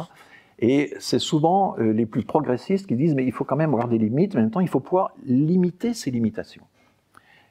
[0.60, 3.88] Et c'est souvent euh, les plus progressistes qui disent mais il faut quand même avoir
[3.88, 6.64] des limites, mais en même temps il faut pouvoir limiter ces limitations.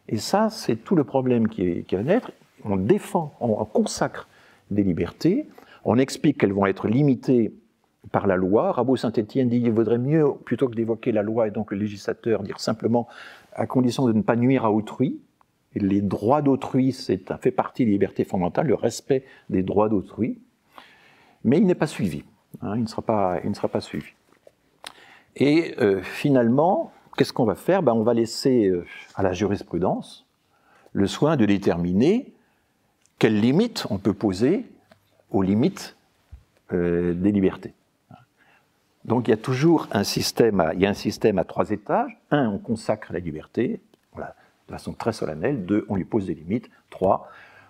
[0.07, 2.31] Et ça, c'est tout le problème qui va naître.
[2.65, 4.27] On défend, on consacre
[4.71, 5.47] des libertés,
[5.85, 7.53] on explique qu'elles vont être limitées
[8.11, 8.71] par la loi.
[8.71, 12.43] Rabot Saint-Étienne dit qu'il vaudrait mieux, plutôt que d'évoquer la loi et donc le législateur,
[12.43, 13.07] dire simplement
[13.53, 15.19] à condition de ne pas nuire à autrui.
[15.75, 20.39] Les droits d'autrui, c'est fait partie des libertés fondamentales, le respect des droits d'autrui.
[21.43, 22.23] Mais il n'est pas suivi.
[22.61, 24.13] Hein, il, ne sera pas, il ne sera pas suivi.
[25.35, 27.83] Et euh, finalement, qu'est-ce qu'on va faire?
[27.83, 28.85] Ben, On va laisser euh,
[29.15, 30.25] à la jurisprudence
[30.91, 32.33] le soin de déterminer
[33.19, 34.65] quelles limites on peut poser
[35.29, 35.97] aux limites
[36.73, 37.73] euh, des libertés.
[39.05, 41.71] Donc il y a toujours un système, à, il y a un système à trois
[41.71, 42.17] étages.
[42.31, 43.81] Un, on consacre la liberté
[44.15, 45.65] de façon très solennelle.
[45.65, 46.69] Deux, on lui pose des limites.
[46.89, 47.29] Trois,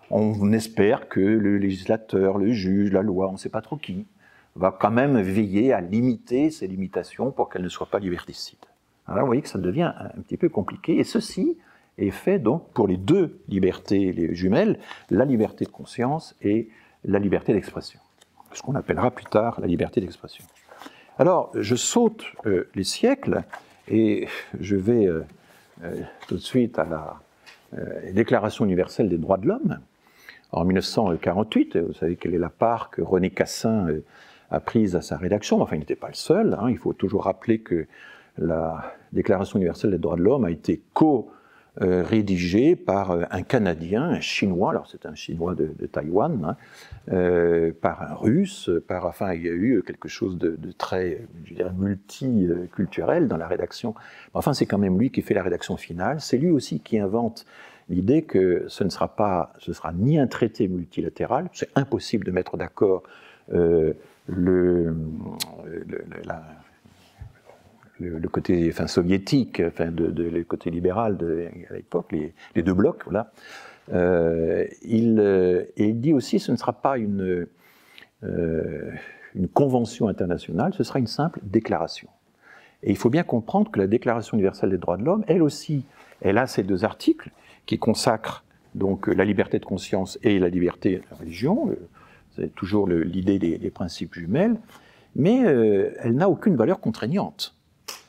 [0.09, 4.05] on espère que le législateur, le juge, la loi, on ne sait pas trop qui,
[4.55, 8.57] va quand même veiller à limiter ces limitations pour qu'elles ne soient pas liberticides.
[9.07, 11.57] Alors vous voyez que ça devient un petit peu compliqué, et ceci
[11.97, 16.69] est fait donc pour les deux libertés les jumelles, la liberté de conscience et
[17.05, 17.99] la liberté d'expression,
[18.53, 20.43] ce qu'on appellera plus tard la liberté d'expression.
[21.19, 23.43] Alors, je saute euh, les siècles
[23.89, 25.25] et je vais euh,
[25.83, 27.19] euh, tout de suite à la
[28.13, 29.77] Déclaration universelle des droits de l'homme
[30.51, 31.77] en 1948.
[31.77, 33.85] Vous savez quelle est la part que René Cassin
[34.49, 35.61] a prise à sa rédaction.
[35.61, 36.57] Enfin, il n'était pas le seul.
[36.59, 36.71] Hein.
[36.71, 37.85] Il faut toujours rappeler que
[38.39, 40.81] la Déclaration universelle des droits de l'homme a été
[41.79, 46.55] co-rédigée par euh, un Canadien, un Chinois, alors c'est un Chinois de, Taïwan, hein,
[47.11, 51.55] euh, par un Russe, par, enfin, il y a eu quelque chose de, très, je
[51.55, 53.95] dirais, multiculturel dans la rédaction.
[54.33, 56.19] Enfin, c'est quand même lui qui fait la rédaction finale.
[56.19, 57.45] C'est lui aussi qui invente
[57.89, 62.31] l'idée que ce ne sera pas, ce sera ni un traité multilatéral, c'est impossible de
[62.31, 63.03] mettre d'accord
[63.51, 63.93] euh,
[64.27, 64.95] le,
[65.87, 66.05] le,
[68.31, 73.31] côté enfin, soviétique, enfin, de, le côté libéral de, à l'époque, les, deux blocs, voilà.
[73.91, 75.19] Euh, il,
[75.77, 77.47] et il dit aussi ce ne sera pas une,
[78.23, 78.91] euh,
[79.35, 82.09] une convention internationale, ce sera une simple déclaration.
[82.83, 85.85] Et il faut bien comprendre que la Déclaration universelle des droits de l'homme, elle aussi,
[86.21, 87.31] elle a ces deux articles
[87.65, 88.43] qui consacrent
[88.75, 91.75] donc la liberté de conscience et la liberté de religion,
[92.35, 94.57] c'est toujours l'idée des, principes jumelles,
[95.15, 97.55] mais euh, elle n'a aucune valeur contraignante.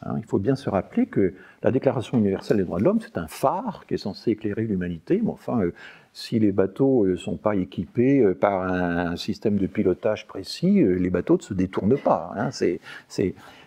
[0.02, 3.18] Hein, il faut bien se rappeler que la Déclaration universelle des droits de l'homme, c'est
[3.18, 5.74] un phare qui est censé éclairer l'humanité, mais enfin, euh,
[6.12, 11.10] si les bateaux ne euh, sont pas équipés par un, système de pilotage précis, les
[11.10, 12.32] bateaux ne se détournent pas.
[12.36, 12.50] Hein,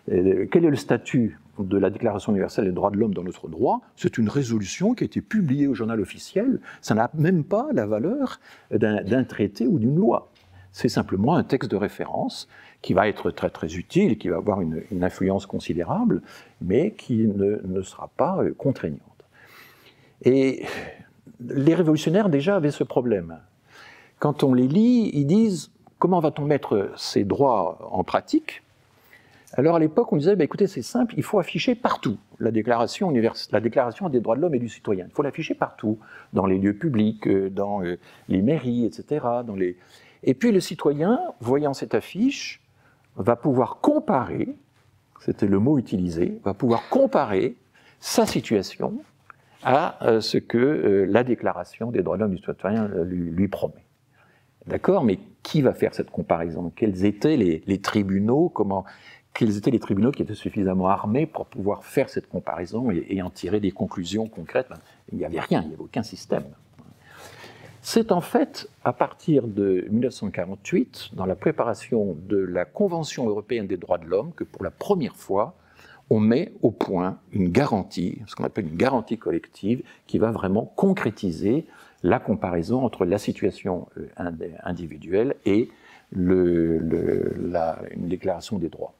[0.08, 3.82] quel est le statut de la Déclaration universelle des droits de l'homme dans notre droit,
[3.96, 6.60] c'est une résolution qui a été publiée au journal officiel.
[6.82, 8.40] Ça n'a même pas la valeur
[8.72, 10.32] d'un traité ou d'une loi.
[10.72, 12.48] C'est simplement un texte de référence
[12.84, 16.22] qui va être très très utile qui va avoir une, influence considérable,
[16.62, 19.00] mais qui ne, sera pas euh, contraignante.
[20.22, 20.66] Et
[21.40, 23.40] les révolutionnaires déjà avaient ce problème.
[24.20, 28.62] Quand on les lit, ils disent comment va-t-on mettre ces droits en pratique?
[29.54, 33.14] Alors à l'époque, on disait, bah, écoutez, c'est simple, il faut afficher partout la déclaration,
[33.52, 35.06] la déclaration des droits de l'homme et du citoyen.
[35.08, 36.00] Il faut l'afficher partout,
[36.34, 37.98] dans les lieux publics, euh, dans euh,
[38.30, 39.78] les mairies, etc., dans les,
[40.24, 42.63] et puis le citoyen, voyant cette affiche,
[43.16, 44.50] va pouvoir comparer,
[45.20, 47.56] c'était le mot utilisé, va pouvoir comparer
[48.00, 48.96] sa situation
[49.64, 53.48] à euh, ce que euh, la déclaration des droits de l'homme du citoyen euh, lui,
[53.48, 53.86] promet.
[54.68, 55.04] D'accord?
[55.04, 56.72] Mais qui va faire cette comparaison?
[56.76, 58.50] Quels étaient les, tribunaux?
[58.50, 58.84] Comment
[59.34, 63.22] Quels étaient les tribunaux qui étaient suffisamment armés pour pouvoir faire cette comparaison et, et
[63.22, 64.68] en tirer des conclusions concrètes?
[65.12, 66.44] Il n'y avait rien, il n'y avait aucun système.
[67.86, 73.76] C'est en fait à partir de 1948, dans la préparation de la Convention européenne des
[73.76, 75.58] droits de l'homme, que pour la première fois,
[76.10, 80.72] on met au point une garantie, ce qu'on appelle une garantie collective, qui va vraiment
[80.78, 81.66] concrétiser
[82.04, 84.08] la comparaison entre la situation euh,
[84.64, 85.70] individuelle et
[86.16, 86.88] une
[87.98, 88.94] déclaration des droits.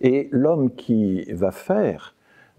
[0.00, 2.14] Et l'homme qui va faire,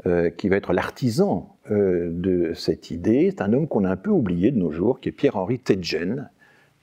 [0.06, 3.96] euh, qui va être l'artisan euh, de cette idée, c'est un homme qu'on a un
[3.96, 6.30] peu oublié de nos jours, qui est Pierre-Henri Tedgen,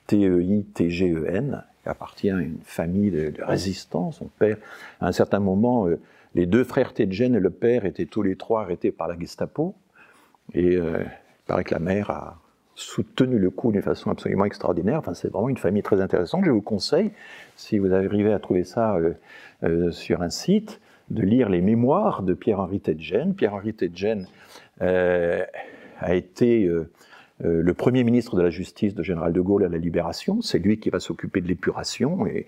[0.09, 4.11] T-E-I-T-G-E-N, qui appartient à une famille de, résistants.
[4.11, 4.57] Son père,
[5.01, 6.01] à un certain moment, euh,
[6.35, 9.77] les deux frères Tedgen et le père étaient tous les trois arrêtés par la Gestapo.
[10.53, 11.07] Et il
[11.47, 12.41] paraît que la mère a
[12.75, 14.99] soutenu le coup d'une façon absolument extraordinaire.
[14.99, 16.45] Enfin, c'est vraiment une famille très intéressante.
[16.45, 17.13] Je vous conseille,
[17.55, 18.99] si vous arrivez à trouver ça
[19.93, 23.35] sur un site, de lire les mémoires de Pierre-Henri Tedgen.
[23.35, 24.27] Pierre-Henri Tedgen
[24.83, 25.45] euh,
[26.01, 26.71] a été
[27.41, 30.41] le premier ministre de la Justice de Général de Gaulle à la Libération.
[30.41, 32.47] C'est lui qui va s'occuper de l'épuration et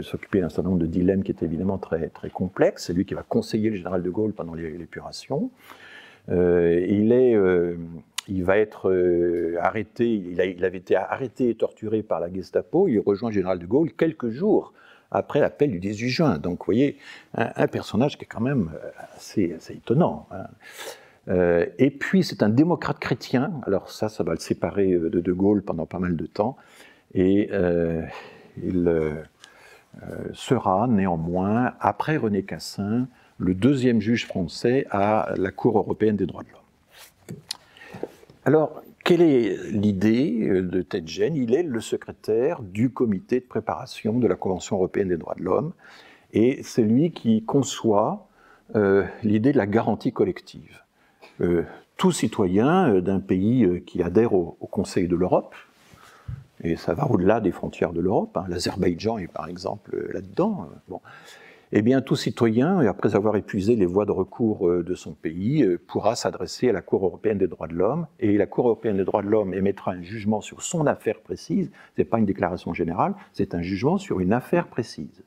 [0.00, 2.86] s'occuper d'un certain nombre de dilemmes qui étaient évidemment très, très complexes.
[2.86, 5.50] C'est lui qui va conseiller le Général de Gaulle pendant l'épuration.
[6.28, 7.36] il est
[8.28, 13.00] il va être euh, arrêté, il, avait été arrêté et torturé par la Gestapo, il
[13.00, 14.72] rejoint le général de Gaulle quelques jours
[15.12, 16.38] après l'appel du 18 juin.
[16.38, 16.98] Donc vous voyez,
[17.34, 20.26] un, personnage qui est quand même euh, assez, étonnant.
[20.30, 20.46] Hein.
[21.28, 25.32] Euh, et puis c'est un démocrate chrétien, alors ça, ça va le séparer de De
[25.32, 26.56] Gaulle pendant pas mal de temps,
[27.14, 27.50] et
[28.60, 29.22] il
[30.32, 33.06] sera néanmoins, après René Cassin,
[33.38, 37.38] le deuxième juge français à la Cour européenne des droits de l'homme.
[38.44, 43.44] Alors, quelle est l'idée euh, de Ted Gen Il est le secrétaire du comité de
[43.44, 45.72] préparation de la Convention européenne des droits de l'homme
[46.32, 48.28] et c'est lui qui conçoit
[48.74, 50.82] euh, l'idée de la garantie collective.
[51.40, 51.64] Euh,
[51.96, 55.54] tout citoyen d'un pays qui adhère au, Conseil de l'Europe,
[56.64, 60.68] et ça va au-delà des frontières de l'Europe, hein, l'Azerbaïdjan est par exemple là-dedans,
[61.74, 65.62] eh bien, tout citoyen, après avoir épuisé les voies de recours euh, de son pays,
[65.62, 68.98] euh, pourra s'adresser à la Cour européenne des droits de l'homme, et la Cour européenne
[68.98, 71.70] des droits de l'homme émettra un jugement sur son affaire précise.
[71.96, 75.24] Ce n'est pas une déclaration générale, c'est un jugement sur une affaire précise.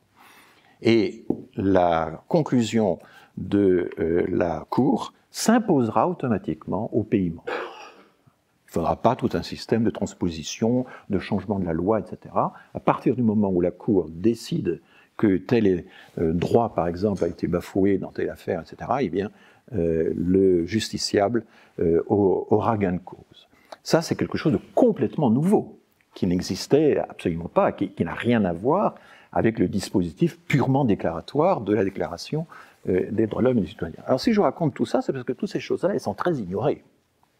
[0.84, 1.26] Et
[1.56, 3.00] la conclusion
[3.38, 7.43] de euh, la Cour s'imposera automatiquement aux pays membres.
[7.48, 12.36] Il ne faudra pas tout un système de transposition, de changement de la loi, etc.
[12.36, 14.82] À partir du moment où la Cour décide
[15.18, 15.86] que tel
[16.18, 19.32] euh, droit, par exemple, a été bafoué dans telle affaire, etc., eh bien,
[19.74, 21.45] euh, le justiciable
[21.80, 23.47] euh, aura gain de cause.
[23.84, 25.80] Ça, c'est quelque chose de complètement nouveau,
[26.13, 28.95] qui n'existait absolument pas, qui, n'a rien à voir
[29.32, 32.47] avec le dispositif purement déclaratoire de la Déclaration
[32.86, 33.97] des droits de l'homme et des citoyens.
[34.05, 36.36] Alors, si je raconte tout ça, c'est parce que toutes ces choses-là, elles sont très
[36.36, 36.84] ignorées,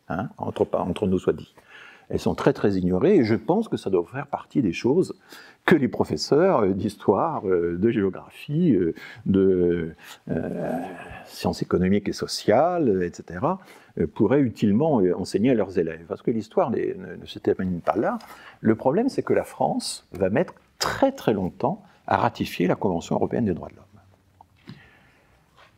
[0.10, 1.54] hein, entre, entre nous soit dit
[2.10, 5.16] elles sont très très ignorées et je pense que ça doit faire partie des choses
[5.66, 8.94] que les professeurs euh, d'histoire, euh, de géographie, euh,
[9.26, 9.96] de
[11.26, 13.40] sciences économiques et sociales, etc.,
[14.14, 16.04] pourraient utilement enseigner à leurs élèves.
[16.08, 18.20] Parce que l'histoire ne, ne se termine pas là.
[18.60, 23.16] Le problème, c'est que la France va mettre très très longtemps à ratifier la Convention
[23.16, 24.76] européenne des droits de l'homme.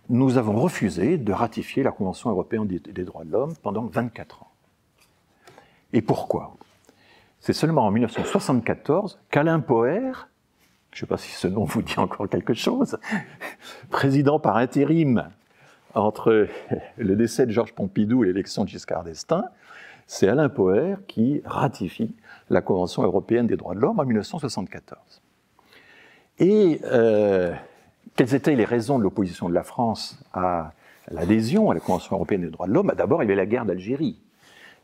[0.10, 4.52] Nous avons refusé de ratifier la Convention européenne des droits de l'homme pendant 24 ans.
[5.94, 6.56] Et pourquoi?
[7.48, 10.28] C'est seulement en 1974 qu'Alain Poher,
[10.92, 12.98] je ne sais pas si ce nom vous dit encore quelque chose,
[13.90, 15.30] président par intérim
[15.94, 16.50] entre
[16.98, 19.46] le décès de Georges Pompidou et l'élection de Giscard d'Estaing,
[20.08, 22.18] c'est Alain Poher qui ratifie
[22.50, 25.22] la Convention européenne des droits de l'homme en 1974.
[26.40, 27.54] Et euh,
[28.18, 30.74] quelles étaient les raisons de l'opposition de la France à
[31.10, 32.92] l'adhésion à la Convention européenne des droits de l'homme?
[32.98, 34.20] D'abord, il y avait la guerre d'Algérie.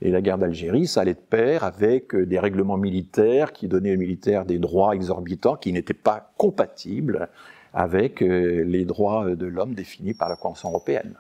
[0.06, 3.96] Et la guerre d'Algérie, ça allait de pair avec euh, des règlements militaires qui donnaient
[3.96, 7.30] aux militaires des droits exorbitants qui n'étaient pas compatibles
[7.74, 11.16] avec euh, les droits de l'homme définis par la Convention européenne.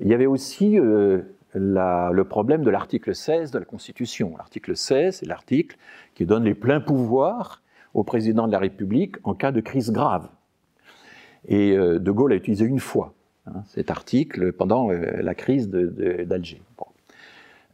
[0.00, 1.22] Il y avait aussi euh,
[1.54, 4.34] le problème de l'article 16 de la Constitution.
[4.36, 5.78] L'article 16, c'est l'article
[6.14, 7.62] qui donne les pleins pouvoirs
[7.94, 10.28] au président de la République en cas de crise grave.
[11.48, 13.14] Et De Gaulle a utilisé une fois
[13.46, 16.62] hein, cet article pendant la crise d'Alger.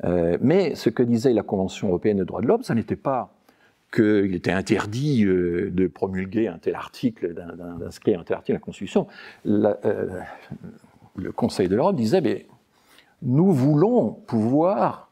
[0.04, 3.32] Euh, mais ce que disait la Convention européenne des droits de l'homme, ce n'était pas
[3.92, 7.34] qu'il était interdit euh, de promulguer un tel article,
[7.78, 9.06] d'inscrire un tel article à la Constitution.
[9.46, 10.20] Euh,
[11.16, 12.46] le Conseil de l'Europe disait, mais
[13.22, 15.10] nous voulons pouvoir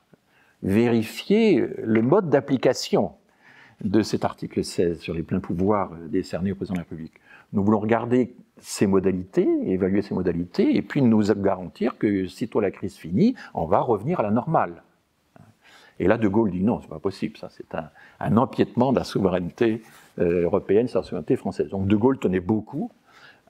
[0.62, 3.12] vérifier le mode d'application
[3.82, 7.14] de cet article 16 sur les pleins pouvoirs décernés au président de la République.
[7.52, 12.70] Nous voulons regarder ses modalités, évaluer ses modalités, et puis nous garantir que sitôt la
[12.70, 14.82] crise finie, on va revenir à la normale.
[15.98, 19.04] Et là, De Gaulle dit non, c'est pas possible, ça, c'est un, empiètement de la
[19.04, 19.82] souveraineté
[20.18, 21.70] euh, européenne sur la souveraineté française.
[21.70, 22.90] Donc De Gaulle tenait beaucoup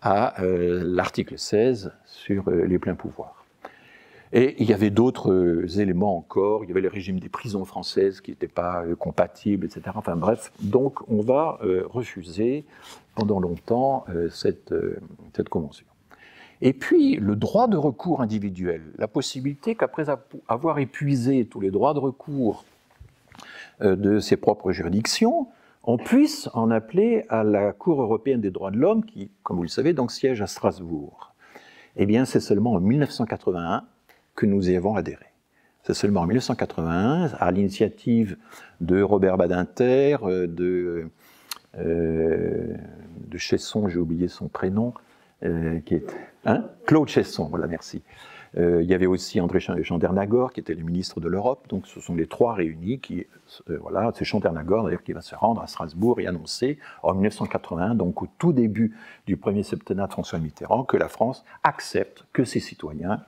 [0.01, 3.36] à l'article 16 sur les pleins pouvoirs.
[4.33, 6.65] Et il y avait d'autres euh, éléments encore.
[6.65, 9.83] Il y avait le régime des prisons françaises qui n'était pas euh, compatible, etc.
[9.95, 12.65] Enfin bref, donc on va euh, refuser
[13.15, 14.75] pendant longtemps cette,
[15.35, 15.87] cette convention.
[16.61, 20.05] Et puis le droit de recours individuel, la possibilité qu'après
[20.49, 22.67] avoir épuisé tous les droits de recours
[23.81, 25.49] de ses propres juridictions,
[25.83, 29.63] on puisse en appeler à la Cour européenne des droits de l'homme, qui, comme vous
[29.63, 31.33] le savez, donc siège à Strasbourg.
[31.97, 33.85] Eh bien, c'est seulement en 1981
[34.37, 35.27] que nous y avons adhéré.
[35.87, 38.37] C'est seulement en 1981, à l'initiative
[38.81, 41.09] de Robert Badinter, euh, de,
[41.79, 42.75] euh,
[43.37, 44.95] Chesson, j'ai oublié son prénom,
[45.45, 46.07] euh, qui est
[46.45, 46.65] hein?
[46.87, 48.03] Claude Chesson, voilà, merci.
[48.57, 51.69] il y avait aussi André Chandernagor, qui était le ministre de l'Europe.
[51.69, 53.27] Donc, ce sont les trois réunis qui,
[53.69, 58.23] voilà, c'est Chandernagor d'ailleurs qui va se rendre à Strasbourg et annoncer en 1981, donc
[58.23, 62.61] au tout début du premier septennat de François Mitterrand, que la France accepte que ses
[62.61, 63.21] citoyens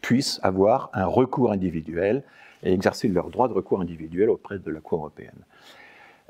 [0.00, 2.22] puissent avoir un recours individuel
[2.62, 5.44] et exercer leur droit de recours individuel auprès de la Cour européenne.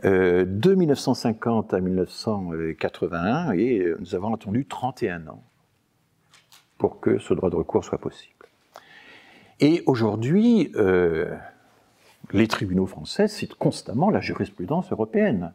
[0.05, 5.43] Euh, de 1950 à 1981, et euh, nous avons attendu 31 ans
[6.77, 8.35] pour que ce droit de recours soit possible.
[9.61, 11.35] Et aujourd'hui, euh,
[12.33, 15.53] les tribunaux français citent constamment la jurisprudence européenne.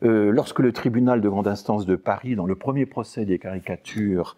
[0.00, 4.36] lorsque le tribunal de grande instance de Paris, dans le premier procès des caricatures,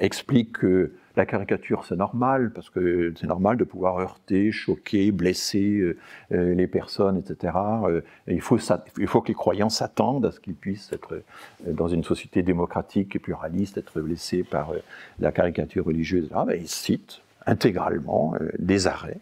[0.00, 5.78] explique que la caricature, c'est normal, parce que c'est normal de pouvoir heurter, choquer, blesser
[5.78, 5.98] euh,
[6.32, 7.54] euh, les personnes, etc.
[7.84, 11.22] Euh, il, faut, il que les croyants s'attendent à ce qu'ils puissent être,
[11.66, 14.72] dans une société démocratique et pluraliste, être blessés par
[15.18, 16.28] la caricature religieuse.
[16.32, 19.20] Ah, ben, ils citent intégralement des arrêts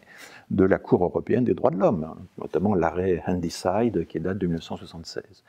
[0.51, 4.47] de la Cour européenne des droits de l'homme, hein, notamment l'arrêt Handicide qui date de
[4.47, 5.43] 1976.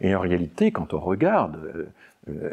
[0.00, 1.88] Et en réalité, quand on regarde
[2.30, 2.50] euh,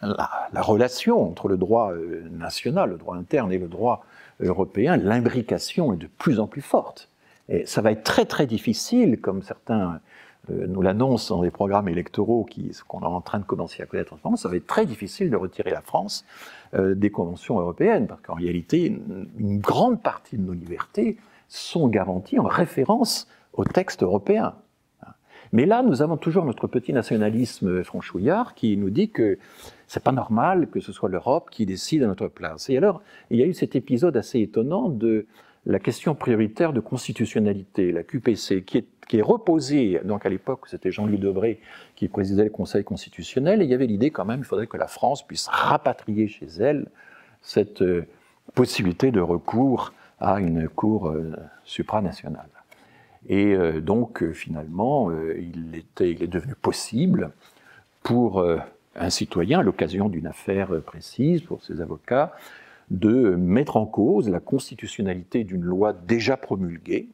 [0.00, 4.04] la, relation entre le droit euh, national, le droit interne et le droit
[4.40, 7.10] européen, l'imbrication est de plus en plus forte.
[7.48, 10.00] Et ça va être très très difficile, comme certains
[10.50, 12.48] euh, nous l'annoncent dans les programmes électoraux
[12.88, 14.86] qu'on est en train de commencer à connaître en ce moment, ça va être très
[14.86, 16.24] difficile de retirer la France
[16.76, 19.00] des conventions européennes, parce qu'en réalité,
[19.38, 21.16] une, grande partie de nos libertés
[21.48, 24.54] sont garanties en référence au texte européen.
[25.52, 29.38] Mais là, nous avons toujours notre petit nationalisme franchouillard qui nous dit que
[29.86, 32.68] c'est pas normal que ce soit l'Europe qui décide à notre place.
[32.70, 35.26] Et alors, il y a eu cet épisode assez étonnant de
[35.66, 41.18] la question prioritaire de constitutionnalité, la QPC, qui est, reposée, donc à l'époque, c'était Jean-Louis
[41.18, 41.60] Debré
[41.96, 44.76] qui présidait le Conseil constitutionnel, et il y avait l'idée quand même, il faudrait que
[44.76, 46.86] la France puisse rapatrier chez elle
[47.40, 48.06] cette euh,
[48.54, 51.34] possibilité de recours à une cour euh,
[51.64, 52.48] supranationale.
[53.28, 57.32] Et euh, donc, euh, finalement, euh, il, était, est devenu possible
[58.02, 58.44] pour
[58.94, 62.36] un citoyen, à l'occasion d'une affaire précise, pour ses avocats,
[62.90, 67.08] de mettre en cause la constitutionnalité d'une loi déjà promulguée,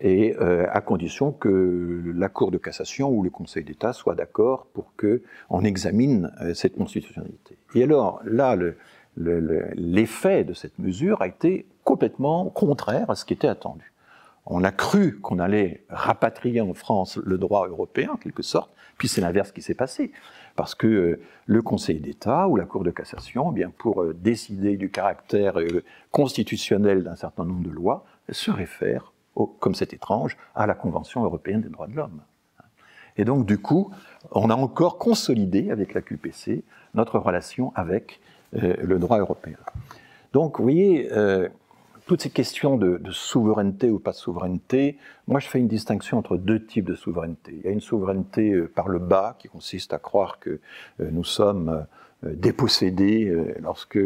[0.00, 4.94] et à condition que la Cour de cassation ou le Conseil d'État soient d'accord pour
[4.96, 7.58] qu'on examine cette constitutionnalité.
[7.74, 8.56] Et alors, là,
[9.18, 13.93] l'effet de cette mesure a été complètement contraire à ce qui était attendu
[14.46, 19.08] on a cru qu'on allait rapatrier en France le droit européen, en quelque sorte, puis
[19.08, 20.12] c'est l'inverse qui s'est passé.
[20.56, 24.14] Parce que euh, le Conseil d'État ou la Cour de cassation, eh bien pour euh,
[24.14, 29.12] décider du caractère euh, constitutionnel d'un certain nombre de lois, se réfère,
[29.58, 32.20] comme c'est étrange, à la Convention européenne des droits de l'homme.
[33.16, 33.92] Et donc, du coup,
[34.32, 36.64] on a encore consolidé avec la QPC
[36.94, 38.20] notre relation avec
[38.52, 39.56] le droit européen.
[40.32, 40.64] Donc, vous
[42.06, 46.36] toutes ces questions de, souveraineté ou pas de souveraineté, moi je fais une distinction entre
[46.36, 47.54] deux types de souveraineté.
[47.56, 50.60] Il y a une souveraineté euh, par le bas qui consiste à croire que
[51.00, 51.86] euh, nous sommes
[52.24, 53.98] euh, dépossédés lorsque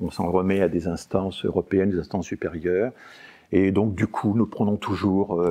[0.00, 2.92] on s'en remet à des instances européennes, des instances supérieures,
[3.52, 5.44] et donc du coup nous prenons toujours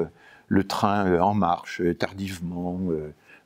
[0.47, 2.79] le train en marche tardivement.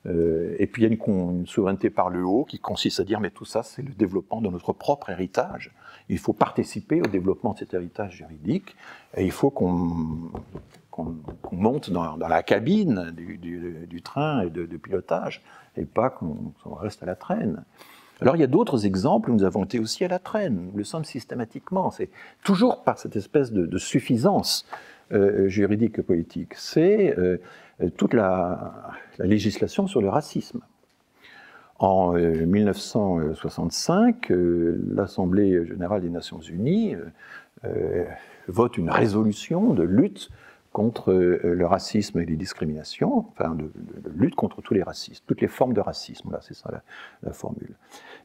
[0.05, 0.99] Et puis il y a une,
[1.39, 4.41] une, souveraineté par le haut qui consiste à dire mais tout ça c'est le développement
[4.41, 5.71] de notre propre héritage
[6.09, 8.75] il faut participer au développement de cet héritage juridique
[9.15, 10.31] et il faut qu'on
[11.51, 15.41] monte dans, la cabine du, train et de, pilotage
[15.77, 17.63] et pas qu'on reste à la traîne.
[18.21, 20.77] Alors il y a d'autres exemples où nous avons été aussi à la traîne, nous
[20.77, 22.09] le sommes systématiquement, c'est
[22.43, 24.65] toujours par cette espèce de, suffisance
[25.11, 27.37] euh, juridique et politique, c'est euh,
[27.97, 30.61] toute la, législation sur le racisme.
[31.77, 36.95] En 1965, euh, l'Assemblée générale des Nations unies
[38.47, 40.29] vote une résolution de lutte
[40.71, 43.71] contre le racisme et les discriminations, enfin de,
[44.15, 46.81] lutte contre tous les racismes, toutes les formes de racisme, là c'est ça
[47.21, 47.75] la, formule.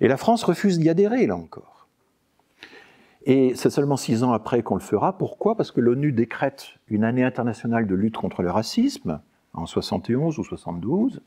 [0.00, 1.77] Et la France refuse d'y adhérer, là encore.
[3.24, 5.18] Et c'est seulement six ans après qu'on le fera.
[5.18, 5.56] Pourquoi?
[5.56, 9.20] Parce que l'ONU décrète une année internationale de lutte contre le racisme,
[9.54, 11.20] en 71 ou 72,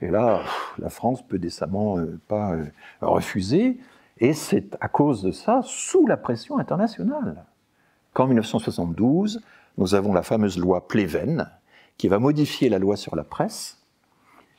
[0.00, 0.42] et là,
[0.78, 1.96] la France peut décemment
[2.28, 2.56] pas
[3.00, 3.78] refuser,
[4.18, 7.44] et c'est à cause de ça, sous la pression internationale,
[8.12, 9.40] qu'en 1972,
[9.78, 11.50] nous avons la fameuse loi Pleven,
[11.96, 13.77] qui va modifier la loi sur la presse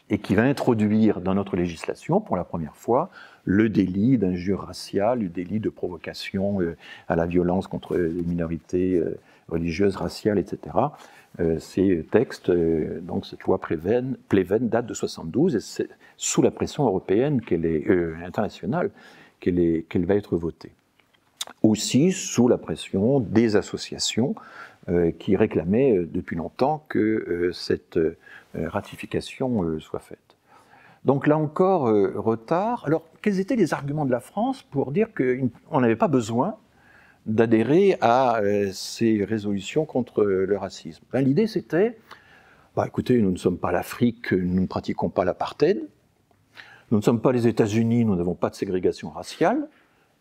[0.10, 3.10] et qui va introduire dans notre législation, pour la première fois,
[3.45, 6.76] le délit d'injure raciale, le délit de provocation euh,
[7.07, 10.76] à la violence contre les minorités euh, religieuses, raciales, etc.
[11.39, 14.16] Euh, ces textes, donc cette loi Pleven,
[14.62, 17.88] date de 72 et c'est sous la pression européenne qu'elle est
[18.26, 18.89] internationale
[19.39, 20.72] qu'elle va être votée.
[21.64, 24.36] Aussi sous la pression des associations
[25.20, 28.00] qui réclamaient euh, depuis longtemps que euh, cette
[28.56, 30.18] ratification soit faite.
[31.06, 32.84] Donc là encore, retard.
[32.86, 36.58] Alors, quels étaient les arguments de la France pour dire qu'on n'avait pas besoin
[37.26, 38.42] d'adhérer à
[38.74, 41.04] ces résolutions contre le racisme?
[41.14, 41.98] Ben, L'idée, c'était,
[42.76, 45.88] bah, écoutez, nous ne sommes pas l'Afrique, nous ne pratiquons pas l'apartheid,
[46.92, 49.68] nous ne sommes pas les États-Unis, nous n'avons pas de ségrégation raciale.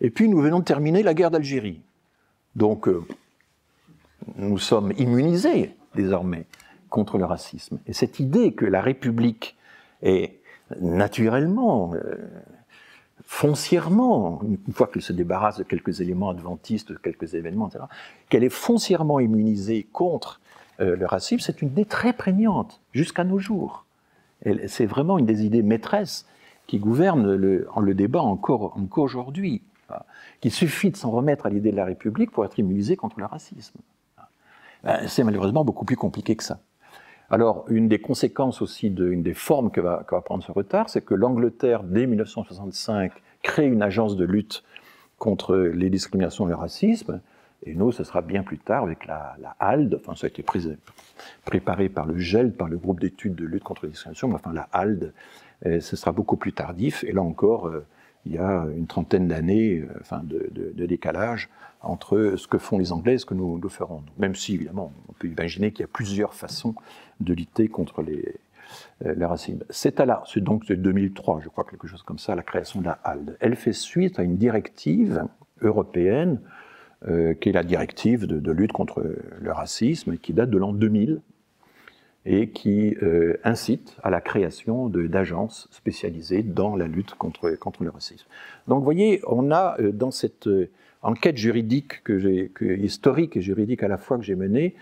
[0.01, 1.81] Et puis nous venons de terminer la guerre d'Algérie.
[2.57, 3.05] Donc euh,
[4.37, 6.47] nous sommes immunisés désormais
[6.89, 7.79] contre le racisme.
[7.87, 9.57] Et cette idée que la République
[10.03, 10.39] est
[10.81, 12.16] naturellement, euh,
[13.24, 17.85] foncièrement, une fois qu'elle se débarrasse de quelques éléments adventistes, de quelques événements, etc.,
[18.29, 20.41] qu'elle est foncièrement immunisée contre
[20.81, 23.85] euh, le racisme, c'est une idée très prégnante jusqu'à nos jours.
[24.68, 26.24] C'est vraiment une des idées maîtresses
[26.68, 29.62] qui gouverne le, le débat encore, encore aujourd'hui.
[30.41, 33.24] Qu'il suffit de s'en remettre à l'idée de la République pour être immunisé contre le
[33.24, 33.81] racisme.
[34.85, 36.61] Ben, c'est malheureusement beaucoup plus compliqué que ça.
[37.31, 41.03] Alors, une des conséquences aussi, de, une des formes que va, prendre ce retard, c'est
[41.03, 43.12] que l'Angleterre, dès 1965,
[43.43, 44.64] crée une agence de lutte
[45.18, 47.20] contre les discriminations et le racisme.
[47.64, 50.45] Et nous, ce sera bien plus tard avec la, la HALD, enfin ça a été
[51.45, 54.53] préparé par le GELD, par le groupe d'études de lutte contre les discriminations, mais enfin
[54.53, 55.12] la HALD,
[55.64, 57.03] ce sera beaucoup plus tardif.
[57.05, 57.85] Et là encore, euh,
[58.29, 61.49] il y a une trentaine d'années euh, enfin de, décalage
[61.81, 64.03] entre ce que font les Anglais et ce que nous, nous ferons.
[64.18, 66.74] Même si, évidemment, on peut imaginer qu'il y a plusieurs façons
[67.20, 68.35] de lutter contre les,
[69.07, 69.64] euh, les racisme.
[69.70, 72.81] C'est à la, c'est donc de 2003, je crois, quelque chose comme ça, la création
[72.81, 73.37] de la HALD.
[73.41, 75.24] Elle fait suite à une directive
[75.61, 76.41] européenne,
[77.41, 79.05] qui est la directive de, lutte contre
[79.41, 81.20] le racisme, qui date de l'an 2000,
[82.31, 88.26] et qui euh, incite à la création d'agences spécialisées dans la lutte contre, le racisme.
[88.68, 90.68] Donc vous voyez, on a euh, dans cette euh,
[91.01, 94.74] enquête juridique, que que, historique et juridique à la fois que j'ai menée,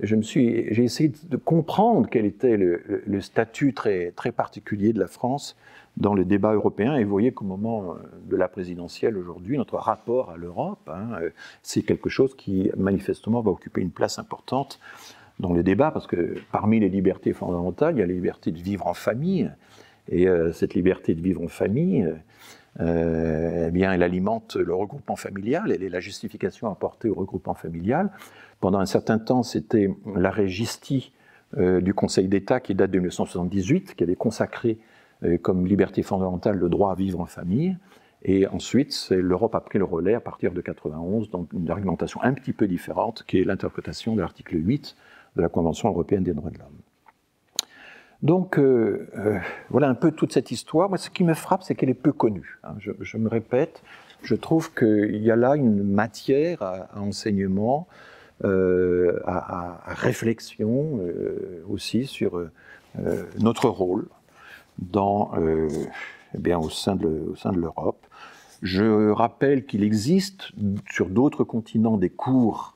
[0.00, 5.56] j'ai essayé de comprendre quel était le, le, statut très, très particulier de la France
[5.96, 6.96] dans le débat européen.
[6.96, 11.20] Et vous voyez qu'au moment de la présidentielle aujourd'hui, notre rapport à l'Europe, hein,
[11.62, 14.80] c'est quelque chose qui manifestement va occuper une place importante
[15.40, 18.58] dans le débat, parce que parmi les libertés fondamentales, il y a la liberté de
[18.58, 19.50] vivre en famille,
[20.08, 22.12] et euh, cette liberté de vivre en famille,
[22.80, 27.54] euh, eh bien, elle alimente le regroupement familial, elle est la justification apportée au regroupement
[27.54, 28.10] familial.
[28.60, 31.12] Pendant un certain temps, c'était l'arrêt Gisti
[31.56, 34.78] euh, du Conseil d'État qui date de 1978, qui avait consacré
[35.42, 37.76] comme liberté fondamentale le droit à vivre en famille.
[38.24, 42.32] Et ensuite, l'Europe a pris le relais à partir de 91, donc une argumentation un
[42.32, 44.96] petit peu différente, qui est l'interprétation de l'article 8
[45.36, 46.82] de la Convention européenne des droits de l'homme.
[48.22, 50.88] Donc euh, euh, voilà un peu toute cette histoire.
[50.88, 52.58] Moi, ce qui me frappe, c'est qu'elle est peu connue.
[52.62, 52.74] Hein.
[52.78, 53.82] Je, me répète,
[54.22, 57.88] je trouve qu'il y a là une matière à, enseignement,
[58.44, 61.00] euh, à, réflexion
[61.68, 62.40] aussi sur
[63.38, 64.06] notre rôle
[64.78, 65.32] dans,
[66.34, 68.06] eh bien, au sein de l'Europe.
[68.62, 70.52] Je rappelle qu'il existe
[70.88, 72.71] sur d'autres continents des cours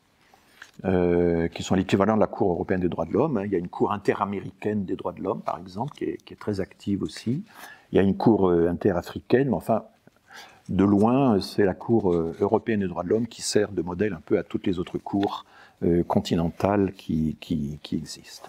[0.85, 3.39] euh, qui sont l'équivalent de la Cour européenne des droits de l'homme.
[3.39, 3.45] Hein.
[3.47, 6.61] Il y a une Cour interaméricaine des droits de l'homme, par exemple, qui est, très
[6.61, 7.45] active aussi.
[7.91, 9.85] Il y a une Cour euh, interafricaine, mais enfin,
[10.69, 14.13] de loin, c'est la Cour euh, européenne des droits de l'homme qui sert de modèle
[14.13, 15.45] un peu à toutes les autres cours
[16.09, 17.37] continentales qui,
[17.93, 18.49] existent.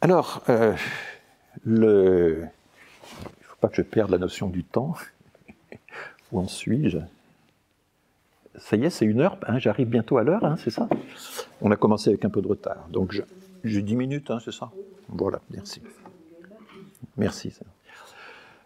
[0.00, 0.74] Alors, il
[1.66, 2.46] ne
[3.42, 4.94] faut pas que je perde la notion du temps.
[6.32, 6.98] Où en suis-je?
[8.60, 10.88] Ça y est, c'est une heure, hein, j'arrive bientôt à l'heure, hein, c'est ça?
[11.60, 12.86] On a commencé avec un peu de retard.
[12.90, 13.20] Donc
[13.64, 14.70] j'ai 10 minutes, hein, c'est ça?
[15.08, 15.82] Voilà, merci.
[17.16, 17.52] Merci.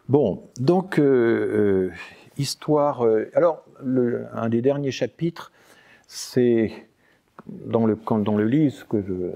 [0.08, 1.92] Bon, donc, euh, euh,
[2.36, 3.06] histoire.
[3.06, 5.50] Euh, alors, un des derniers chapitres,
[6.06, 6.72] c'est
[7.46, 8.74] dans le, dans le livre,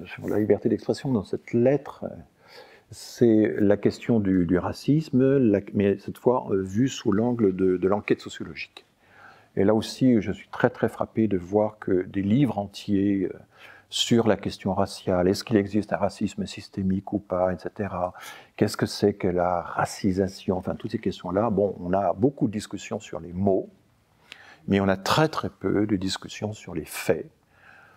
[0.07, 2.05] sur la liberté d'expression, dans cette lettre,
[2.91, 5.39] c'est la question du, racisme,
[5.75, 8.85] mais cette fois vue sous l'angle de, l'enquête sociologique.
[9.57, 13.39] Et là aussi, je suis très très frappé de voir que des livres entiers euh,
[13.91, 17.89] sur la question raciale, est-ce qu'il existe un racisme systémique ou pas, etc.
[18.57, 21.49] Qu'est-ce que c'est que la racisation, enfin toutes ces questions-là.
[21.49, 23.71] Bon, on a beaucoup de discussions sur les mots,
[24.67, 27.31] mais on a très très peu de discussions sur les faits.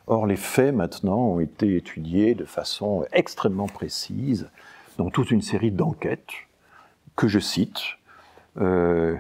[0.08, 4.50] Or, les faits maintenant ont été étudiés de façon extrêmement précise
[4.98, 6.32] dans toute une série d'enquêtes
[7.16, 7.82] que je cite.
[8.58, 9.16] Euh,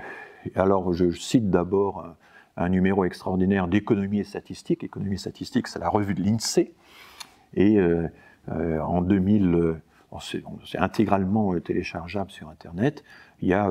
[0.55, 2.15] alors, je cite d'abord
[2.63, 4.83] un, numéro extraordinaire d'économie et statistique.
[4.83, 6.73] Économie et statistique, c'est la revue de l'INSEE.
[7.53, 8.07] Et euh,
[8.49, 9.75] euh, en 2000,
[10.19, 13.03] c'est intégralement téléchargeable sur Internet.
[13.41, 13.69] Il y a,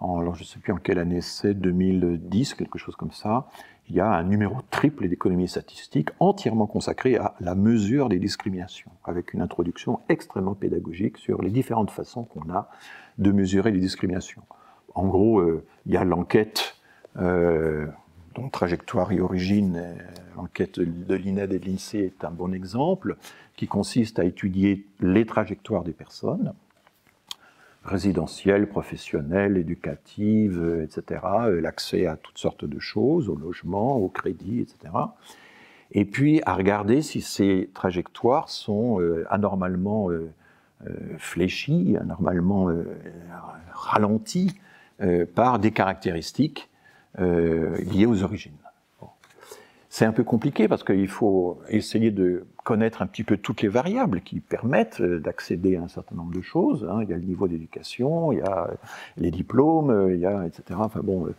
[0.00, 3.48] alors je ne sais plus en quelle année c'est, 2010, quelque chose comme ça,
[3.90, 8.92] il y a un numéro triple d'économie statistique entièrement consacré à la mesure des discriminations,
[9.04, 12.70] avec une introduction extrêmement pédagogique sur les différentes façons qu'on a
[13.18, 14.42] de mesurer les discriminations.
[14.94, 16.76] En gros, euh, il y a l'enquête
[17.16, 17.88] euh,
[18.34, 19.94] dont trajectoire et origine, euh,
[20.36, 23.16] l'enquête de l'INED et de l'INSEE est un bon exemple,
[23.56, 26.52] qui consiste à étudier les trajectoires des personnes
[27.82, 34.08] résidentielle, professionnelle, éducative, euh, etc., euh, l'accès à toutes sortes de choses, au logement, au
[34.08, 34.94] crédit, etc.
[35.92, 40.08] Et puis à regarder si ces trajectoires sont anormalement
[41.18, 42.68] fléchies, anormalement
[43.72, 44.54] ralenties
[45.34, 46.69] par des caractéristiques
[47.18, 48.56] liées aux origines.
[49.92, 53.68] C'est un peu compliqué parce qu'il faut essayer de connaître un petit peu toutes les
[53.68, 56.86] variables qui permettent euh, d'accéder à un certain nombre de choses.
[56.88, 57.00] Hein.
[57.02, 58.70] Il y a le niveau d'éducation, il y a
[59.16, 60.78] les diplômes, il y a etc.
[60.80, 61.34] Enfin bon, euh,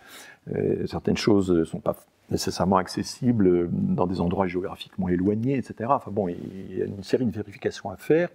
[0.53, 1.95] euh, certaines choses ne sont pas
[2.29, 5.89] nécessairement accessibles dans des endroits géographiquement éloignés, etc.
[5.93, 8.27] Enfin bon, il y a une série de vérifications à faire.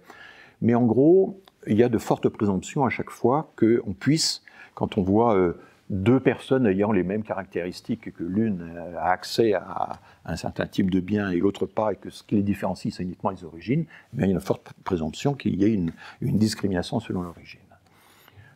[0.63, 4.41] Mais en gros, il y a de fortes présomptions à chaque fois qu'on puisse,
[4.73, 5.53] quand on voit
[5.89, 10.99] deux personnes ayant les mêmes caractéristiques, que l'une a accès à un certain type de
[10.99, 14.21] bien et l'autre pas, et que ce qui les différencie, c'est uniquement les origines, il
[14.21, 17.61] y a une forte présomption qu'il y ait une, discrimination selon l'origine.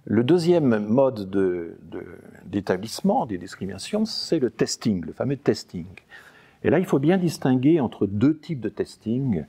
[0.06, 1.30] Le deuxième mode
[2.46, 5.86] d'établissement des discriminations, c'est le testing, le fameux testing.
[6.64, 9.46] Et là, il faut bien distinguer entre deux types de testing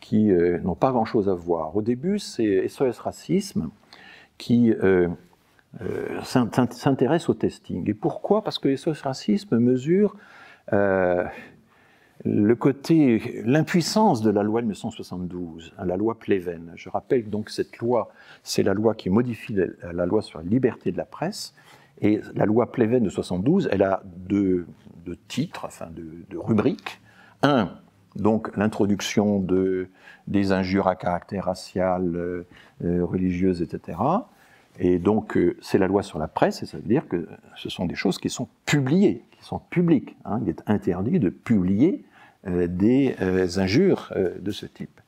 [0.00, 1.74] qui euh, n'ont pas grand-chose à voir.
[1.74, 3.70] Au début, c'est SOS Racisme
[4.38, 5.08] qui euh,
[5.82, 7.88] euh, s'intéresse au testing.
[7.88, 8.42] Et pourquoi?
[8.42, 10.16] Parce que SOS Racisme mesure
[10.72, 11.24] euh,
[12.24, 16.72] le côté, l'impuissance de la loi de 1972, hein, la loi Pleven.
[16.74, 18.10] Je rappelle donc cette loi,
[18.42, 19.54] c'est la loi qui modifie
[19.92, 21.54] la, loi sur la liberté de la presse.
[22.00, 24.66] Et la loi Pleven de 72, elle a deux,
[25.28, 27.00] titres, enfin deux, rubriques.
[27.42, 27.70] Un,
[28.16, 29.88] donc l'introduction de,
[30.26, 33.98] des injures à caractère racial, euh, religieuse, etc.
[34.78, 37.68] Et donc, euh, c'est la loi sur la presse, et ça veut dire que ce
[37.68, 40.16] sont des choses qui sont publiées, qui sont publiques.
[40.24, 40.40] Hein.
[40.42, 42.04] Il est interdit de publier
[42.46, 45.00] euh, des euh, injures de ce type.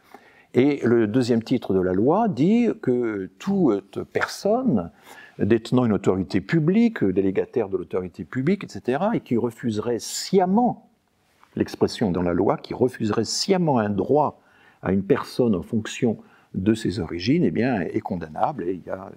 [0.55, 4.91] Et le deuxième titre de la loi dit que toute personne
[5.39, 10.89] détenant une autorité publique, délégataire de l'autorité publique, etc., et qui refuserait sciemment,
[11.55, 14.41] l'expression dans la loi, qui refuserait sciemment un droit
[14.83, 16.17] à une personne en fonction
[16.55, 18.65] de ses origines, eh bien, est condamnable.
[18.65, 19.11] Et il y a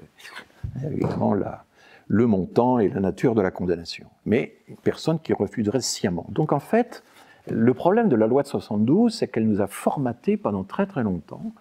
[0.85, 1.65] évidemment la,
[2.07, 4.07] le montant et la nature de la condamnation.
[4.25, 6.25] Mais personne qui refuserait sciemment.
[6.29, 7.03] Donc en fait,
[7.49, 11.03] le problème de la loi de 72, c'est qu'elle nous a formaté pendant très très
[11.03, 11.53] longtemps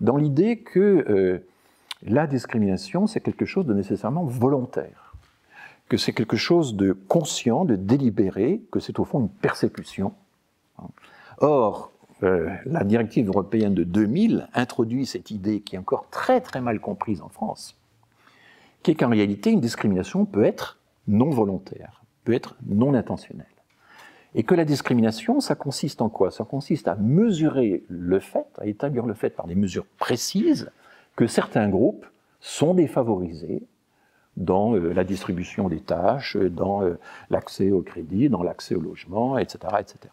[0.00, 1.38] dans l'idée que euh,
[2.06, 5.14] la discrimination, c'est quelque chose de nécessairement volontaire,
[5.88, 10.12] que c'est quelque chose de conscient, de délibéré, que c'est au fond une persécution.
[11.38, 11.90] Or,
[12.22, 16.80] euh, la directive européenne de 2000 introduit cette idée qui est encore très très mal
[16.80, 17.76] comprise en France,
[18.82, 23.46] qui est qu'en réalité une discrimination peut être non volontaire, peut être non intentionnelle.
[24.34, 26.30] Et que la discrimination, ça consiste en quoi?
[26.30, 30.70] Ça consiste à mesurer le fait, à établir le fait par des mesures précises
[31.16, 32.06] que certains groupes
[32.40, 33.62] sont défavorisés
[34.36, 36.98] dans euh, la distribution des tâches, dans euh,
[37.30, 40.12] l'accès au crédit, dans l'accès au logement, etc., etc.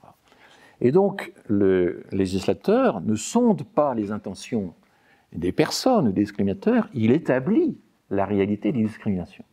[0.82, 4.74] Et donc, le législateur ne sonde pas les intentions
[5.34, 7.78] des personnes, des discriminateurs, il établit
[8.10, 9.46] la réalité des discriminations.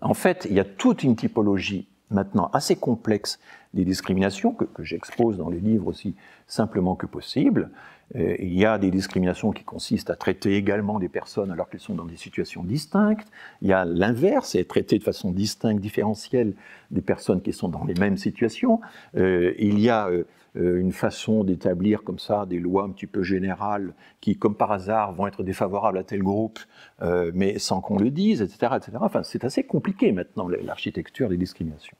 [0.00, 3.38] En fait, il y a toute une typologie maintenant assez complexe
[3.74, 6.14] des discriminations, que, j'expose dans les livres aussi
[6.46, 7.70] simplement que possible.
[8.14, 11.80] Euh, il y a des discriminations qui consistent à traiter également des personnes alors qu'elles
[11.80, 13.28] sont dans des situations distinctes.
[13.62, 16.54] Il y a l'inverse, c'est traiter de façon distincte, différentielle
[16.90, 18.80] des personnes qui sont dans les mêmes situations.
[19.16, 20.24] Euh, il y a euh,
[20.56, 25.12] une façon d'établir comme ça des lois un petit peu générales qui, comme par hasard,
[25.12, 26.58] vont être défavorables à tel groupe,
[27.02, 28.72] euh, mais sans qu'on le dise, etc.
[28.76, 28.92] etc.
[29.00, 31.96] Enfin, c'est assez compliqué maintenant, l'architecture des discriminations.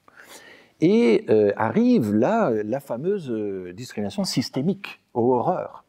[0.81, 3.31] Et euh, arrive là la fameuse
[3.73, 5.83] discrimination systémique, aux horreurs.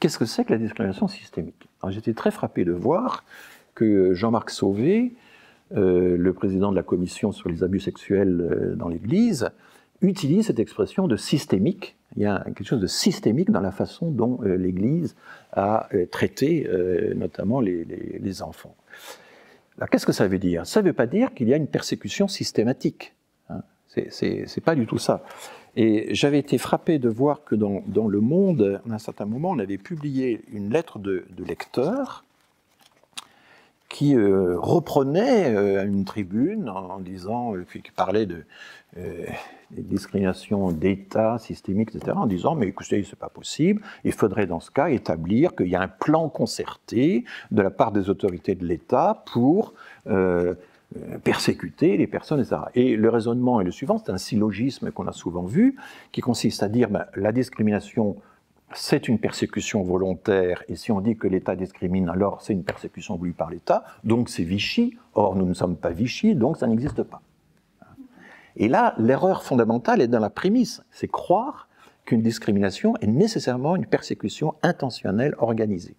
[0.00, 1.68] Qu'est-ce que c'est que la discrimination systémique?
[1.88, 3.24] J'étais très frappé de voir
[3.74, 5.14] que Jean-Marc Sauvé,
[5.70, 9.50] le président de la commission sur les abus sexuels dans l'Église,
[10.02, 11.96] utilise cette expression de systémique.
[12.16, 15.16] Il y a quelque chose de systémique dans la façon dont euh, l'Église
[15.52, 18.74] a euh, traité euh, notamment les, enfants.
[19.76, 20.66] Alors qu'est-ce que ça veut dire?
[20.66, 23.14] Ça ne veut pas dire qu'il y a une persécution systématique.
[23.48, 23.62] Hein.
[23.86, 25.24] C'est pas du tout ça.
[25.74, 29.58] Et j'avais été frappé de voir que dans, Le Monde, à un certain moment, on
[29.58, 32.24] avait publié une lettre de, de lecteur
[33.92, 38.44] qui reprenait à une tribune en, disant, qui parlait de,
[38.96, 43.82] des discriminations d'État systémiques, etc., en disant mais écoutez, c'est pas possible.
[44.04, 47.92] Il faudrait dans ce cas établir qu'il y a un plan concerté de la part
[47.92, 49.74] des autorités de l'État pour
[50.06, 50.54] euh,
[51.24, 52.56] persécuter les personnes, etc.
[52.74, 55.76] Et le raisonnement est le suivant, c'est un syllogisme qu'on a souvent vu,
[56.12, 58.16] qui consiste à dire ben, la discrimination
[58.74, 63.16] c'est une persécution volontaire, et si on dit que l'État discrimine, alors c'est une persécution
[63.16, 67.02] voulue par l'État, donc c'est Vichy, or nous ne sommes pas Vichy, donc ça n'existe
[67.02, 67.20] pas.
[68.56, 71.68] Et là, l'erreur fondamentale est dans la prémisse, c'est croire
[72.04, 75.94] qu'une discrimination est nécessairement une persécution intentionnelle organisée.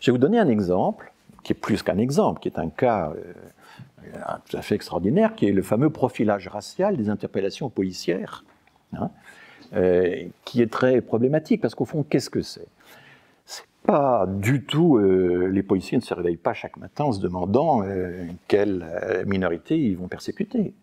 [0.00, 3.12] Je vais vous donner un exemple, qui est plus qu'un exemple, qui est un cas
[3.16, 3.32] euh,
[4.48, 8.44] tout à fait extraordinaire, qui est le fameux profilage racial des interpellations policières,
[8.94, 9.10] hein,
[9.74, 12.68] euh, qui est très problématique, parce qu'au fond, qu'est-ce que c'est?
[13.44, 17.20] C'est pas du tout, euh, les policiers ne se réveillent pas chaque matin en se
[17.20, 17.82] demandant
[18.48, 20.74] quelle minorité ils vont persécuter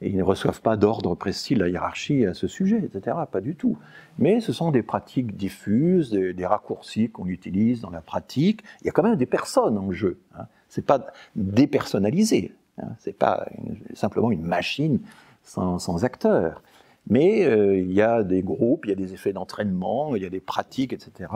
[0.00, 3.16] ils ne reçoivent pas d'ordre précis de la hiérarchie à ce sujet, etc.
[3.30, 3.78] Pas du tout.
[4.18, 8.62] Mais ce sont des pratiques diffuses, des, raccourcis qu'on utilise dans la pratique.
[8.82, 10.18] Il y a quand même des personnes en jeu.
[10.36, 10.46] Hein.
[10.68, 12.54] C'est pas dépersonnalisé.
[12.78, 12.88] Hein.
[12.98, 13.46] C'est pas
[13.94, 15.00] simplement une machine
[15.42, 16.62] sans, sans acteur.
[17.08, 20.26] Mais euh, il y a des groupes, il y a des effets d'entraînement, il y
[20.26, 21.30] a des pratiques, etc.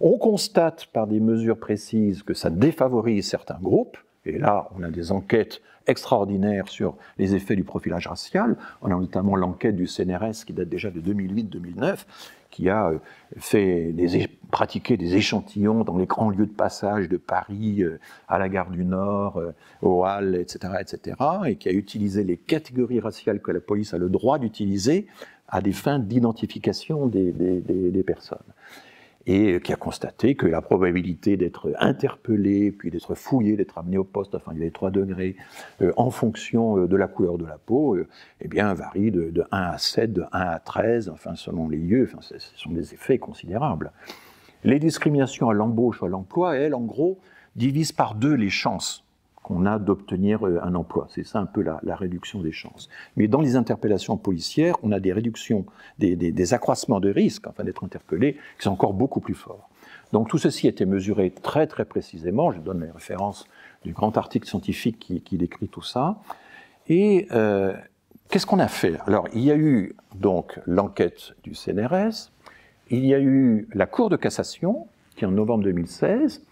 [0.00, 3.98] On constate par des mesures précises que ça défavorise certains groupes.
[4.24, 8.56] Et là, on a des enquêtes extraordinaire sur les effets du profilage racial.
[8.82, 12.04] On a notamment l'enquête du CNRS qui date déjà de 2008-2009,
[12.56, 12.98] qui a euh,
[13.36, 18.38] fait des, pratiqué des échantillons dans les grands lieux de passage de Paris, euh, à
[18.38, 19.52] la gare du Nord, euh,
[19.82, 23.98] au Halles, etc., etc., et qui a utilisé les catégories raciales que la police a
[23.98, 25.06] le droit d'utiliser
[25.48, 28.38] à des fins d'identification des, des personnes
[29.26, 34.04] et qui a constaté que la probabilité d'être interpellé, puis d'être fouillé, d'être amené au
[34.04, 35.36] poste, enfin il y avait 3 degrés,
[35.82, 38.06] euh, en fonction euh, de la couleur de la peau, euh,
[38.40, 42.08] eh bien varie de, 1 à 7, de 1 à 13, enfin selon les lieux,
[42.08, 43.90] enfin, ce sont des effets considérables.
[44.62, 47.18] Les discriminations à l'embauche ou à l'emploi, elles, en gros,
[47.56, 49.05] divisent par deux les chances
[49.46, 51.06] qu'on a d'obtenir euh, un emploi.
[51.08, 52.88] C'est ça un peu la, réduction des chances.
[53.16, 55.64] Mais dans les interpellations policières, on a des réductions,
[56.00, 59.70] des, accroissements de risques, enfin d'être interpellé, qui sont encore beaucoup plus forts.
[60.12, 62.50] Donc tout ceci a été mesuré très très précisément.
[62.50, 63.46] Je donne les références
[63.84, 66.16] du grand article scientifique qui, décrit tout ça.
[66.88, 67.72] Et euh,
[68.28, 68.98] qu'est-ce qu'on a fait?
[69.06, 72.32] Alors il y a eu donc l'enquête du CNRS,
[72.90, 76.42] il y a eu la Cour de cassation qui en novembre 2016,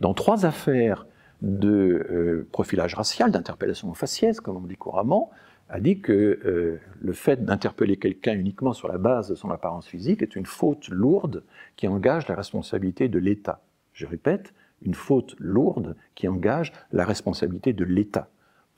[0.00, 1.06] dans trois affaires
[1.42, 5.30] de euh, profilage racial, d'interpellation faciès, comme on dit couramment,
[5.68, 9.86] a dit que euh, le fait d'interpeller quelqu'un uniquement sur la base de son apparence
[9.86, 11.44] physique est une faute lourde
[11.76, 13.62] qui engage la responsabilité de l'État.
[13.92, 18.28] Je répète, une faute lourde qui engage la responsabilité de l'État.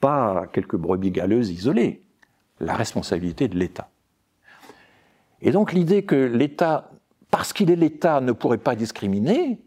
[0.00, 2.02] Pas quelques brebis galeuses isolées,
[2.60, 3.88] la responsabilité de l'État.
[5.40, 6.90] Et donc l'idée que l'État,
[7.30, 9.60] parce qu'il est l'État, ne pourrait pas discriminer,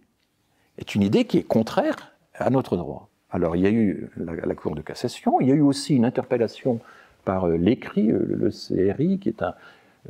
[0.78, 3.10] est une idée qui est contraire à notre droit.
[3.32, 6.06] Alors il y a eu la, Cour de cassation, il y a eu aussi une
[6.06, 6.80] interpellation
[7.26, 9.44] par euh, l'écrit, euh, le, CRI, qui est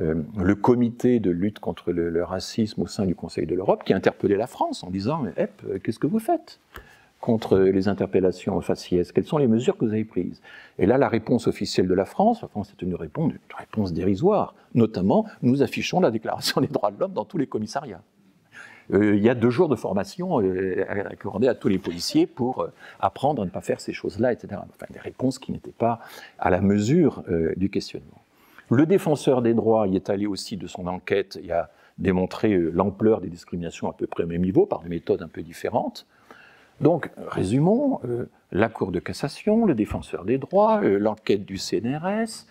[0.00, 3.92] euh, le comité de lutte contre le, racisme au sein du Conseil de l'Europe, qui
[3.92, 5.46] a interpellé la France en disant eh,
[5.80, 6.60] qu'est-ce que vous faites
[7.20, 9.10] contre les interpellations faciès?
[9.10, 10.42] Quelles sont les mesures que vous avez prises?
[10.78, 14.54] Et là, la réponse officielle de la France, réponse, une réponse dérisoire.
[14.74, 18.02] Notamment, nous affichons la Déclaration des droits de l'homme dans tous les commissariats.
[18.92, 22.62] Euh, il y a deux jours de formation euh, accordés à tous les policiers pour
[22.62, 24.60] euh, apprendre à ne pas faire ces choses-là, etc.
[24.68, 26.00] Enfin, des réponses qui n'étaient pas
[26.38, 27.22] à la mesure
[27.56, 28.22] du questionnement.
[28.70, 33.20] Le défenseur des droits y est allé aussi de son enquête et a démontré l'ampleur
[33.20, 36.06] des discriminations à peu près au même niveau par des méthodes un peu différentes.
[36.80, 38.00] Donc, résumons,
[38.52, 42.46] la Cour de cassation, le défenseur des droits, l'enquête du CNRS,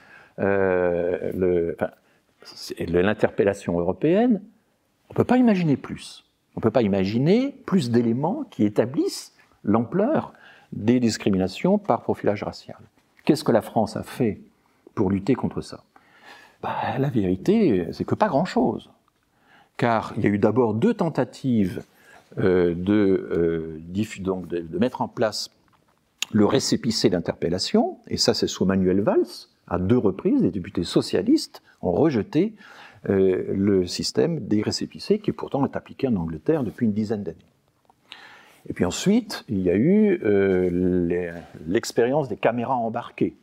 [2.79, 4.41] l'interpellation européenne,
[5.09, 6.24] on ne peut pas imaginer plus.
[6.55, 9.33] On ne peut pas imaginer plus d'éléments qui établissent
[9.63, 10.33] l'ampleur
[10.71, 12.77] des discriminations par profilage racial.
[13.25, 14.39] Qu'est-ce que la France a fait
[14.93, 15.83] pour lutter contre ça?
[16.61, 18.89] Bah, La vérité, c'est que pas grand-chose.
[19.77, 21.83] Car il y a eu d'abord deux tentatives
[22.37, 25.49] euh, de, euh, donc de, mettre en place
[26.31, 31.61] le récépissé d'interpellation, et ça c'est sous Manuel Valls, à deux reprises, les députés socialistes
[31.81, 32.53] ont rejeté
[33.09, 37.37] euh, le système des récépissés qui pourtant est appliqué en Angleterre depuis une dizaine d'années.
[38.67, 43.35] Et puis ensuite, il y a eu euh, l'expérience des caméras embarquées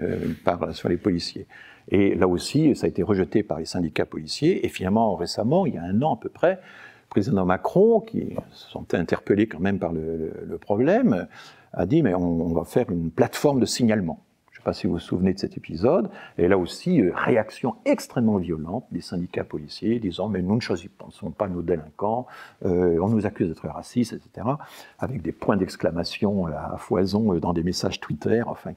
[0.00, 1.46] euh, par, sur les policiers.
[1.88, 4.66] Et là aussi, ça a été rejeté par les syndicats policiers.
[4.66, 8.34] Et finalement, récemment, il y a un an à peu près, le président Macron, qui
[8.50, 11.28] se sentait interpellé quand même par le, problème,
[11.72, 14.20] a dit mais on va faire une plateforme de signalement.
[14.72, 16.10] Si vous vous souvenez de cet épisode.
[16.38, 21.30] Et là aussi, euh, réaction extrêmement violente des syndicats policiers disant Mais nous ne choisissons
[21.30, 22.26] pas nos délinquants,
[22.64, 24.46] euh, on nous accuse d'être racistes, etc.
[24.98, 28.42] Avec des points d'exclamation à foison euh, dans des messages Twitter.
[28.46, 28.72] Enfin.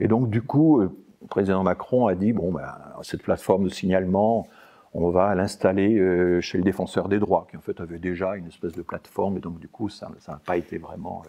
[0.00, 0.90] Et donc, du coup, le
[1.28, 2.66] président Macron a dit Bon, ben,
[3.02, 4.46] cette plateforme de signalement,
[4.92, 8.72] on va l'installer chez le défenseur des droits, qui en fait avait déjà une espèce
[8.72, 11.22] de plateforme, et donc, du coup, ça n'a pas été vraiment.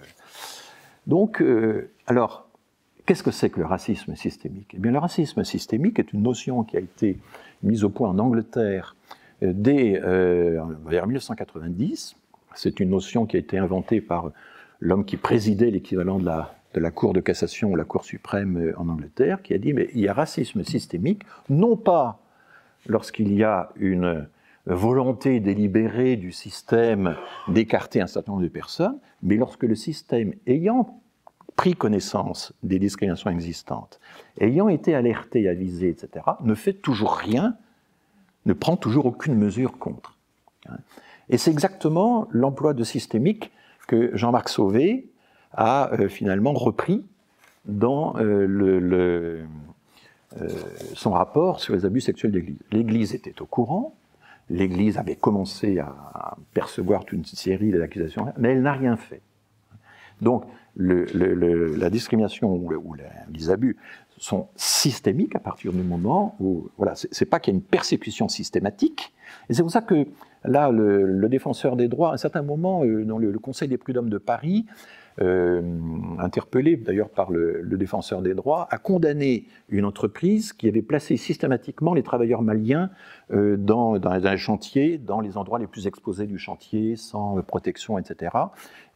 [1.08, 1.44] Donc,
[2.06, 2.46] alors
[3.06, 4.72] Qu'est-ce que c'est que le racisme systémique?
[4.74, 7.20] Eh bien, le racisme systémique est une notion qui a été
[7.62, 8.96] mise au point en Angleterre
[9.44, 12.16] euh, dès euh, vers 1990.
[12.56, 14.32] C'est une notion qui a été inventée par
[14.80, 18.58] l'homme qui présidait l'équivalent de la, de la Cour de cassation ou la Cour suprême
[18.58, 22.20] euh, en Angleterre, qui a dit mais il y a racisme systémique, non pas
[22.88, 24.28] lorsqu'il y a une
[24.66, 27.16] volonté délibérée du système
[27.48, 31.02] d'écarter un certain nombre de personnes, mais lorsque le système ayant
[31.56, 34.00] pris connaissance des discriminations existantes,
[34.40, 37.56] ayant été alerté, avisé, etc., ne fait toujours rien,
[38.46, 40.18] ne prend toujours aucune mesure contre.
[41.30, 43.52] Et c'est exactement l'emploi de systémique
[43.88, 45.08] que Jean-Marc Sauvé
[45.54, 47.06] a euh, finalement repris
[47.66, 49.44] dans euh,
[50.38, 50.50] euh,
[50.94, 52.58] son rapport sur les abus sexuels d'Église.
[52.72, 53.96] L'Église était au courant,
[54.50, 59.22] l'Église avait commencé à percevoir toute une série d'accusations, mais elle n'a rien fait.
[60.22, 60.46] Donc,
[60.78, 62.96] la discrimination ou,
[63.34, 63.78] les abus
[64.18, 68.28] sont systémiques à partir du moment où, voilà, c'est pas qu'il y a une persécution
[68.28, 69.14] systématique,
[69.50, 70.08] et c'est pour ça que
[70.44, 74.10] là, le, défenseur des droits, à un certain moment, euh, dans le, Conseil des prud'hommes
[74.10, 74.66] de Paris,
[75.22, 75.62] euh,
[76.20, 81.94] interpellé d'ailleurs par le, défenseur des droits, a condamné une entreprise qui avait placé systématiquement
[81.94, 82.90] les travailleurs maliens
[83.32, 87.98] euh, dans, dans, un chantier, dans les endroits les plus exposés du chantier, sans protection,
[87.98, 88.36] etc.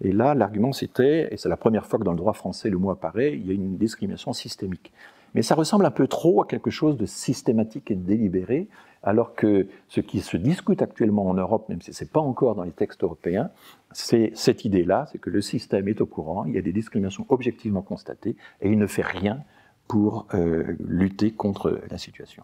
[0.01, 2.77] Et là, l'argument c'était, et c'est la première fois que dans le droit français le
[2.77, 4.93] mot apparaît, il y a une discrimination systémique.
[5.35, 8.67] Mais ça ressemble un peu trop à quelque chose de systématique et délibéré,
[9.03, 12.55] alors que ce qui se discute actuellement en Europe, même si ce n'est pas encore
[12.55, 13.49] dans les textes européens,
[13.91, 17.25] c'est cette idée-là, c'est que le système est au courant, il y a des discriminations
[17.29, 19.39] objectivement constatées, et il ne fait rien
[19.87, 22.43] pour euh, lutter contre la situation.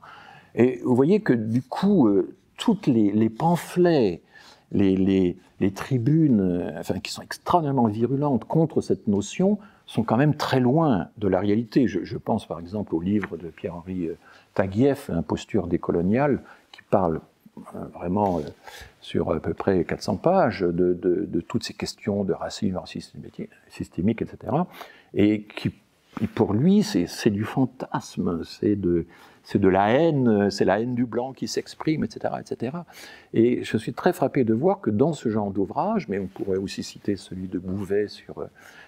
[0.55, 4.21] Et vous voyez que du coup, euh, toutes les, pamphlets,
[4.71, 5.37] les,
[5.73, 11.09] tribunes, euh, enfin, qui sont extrêmement virulentes contre cette notion, sont quand même très loin
[11.17, 11.87] de la réalité.
[11.87, 14.09] Je, pense par exemple au livre de Pierre-Henri
[14.53, 17.21] Taguieff, Imposture décoloniale, qui parle
[17.93, 18.41] vraiment
[18.99, 22.81] sur à peu près 400 pages de, toutes ces questions de racisme
[23.69, 24.53] systémique, etc.
[25.13, 25.73] Et qui,
[26.33, 29.05] pour lui, c'est du fantasme, c'est de,
[29.67, 32.77] la haine, c'est la haine du blanc qui s'exprime, etc., etc.
[33.33, 36.57] Et je suis très frappé de voir que dans ce genre d'ouvrage, mais on pourrait
[36.57, 38.45] aussi citer celui de Bouvet sur euh,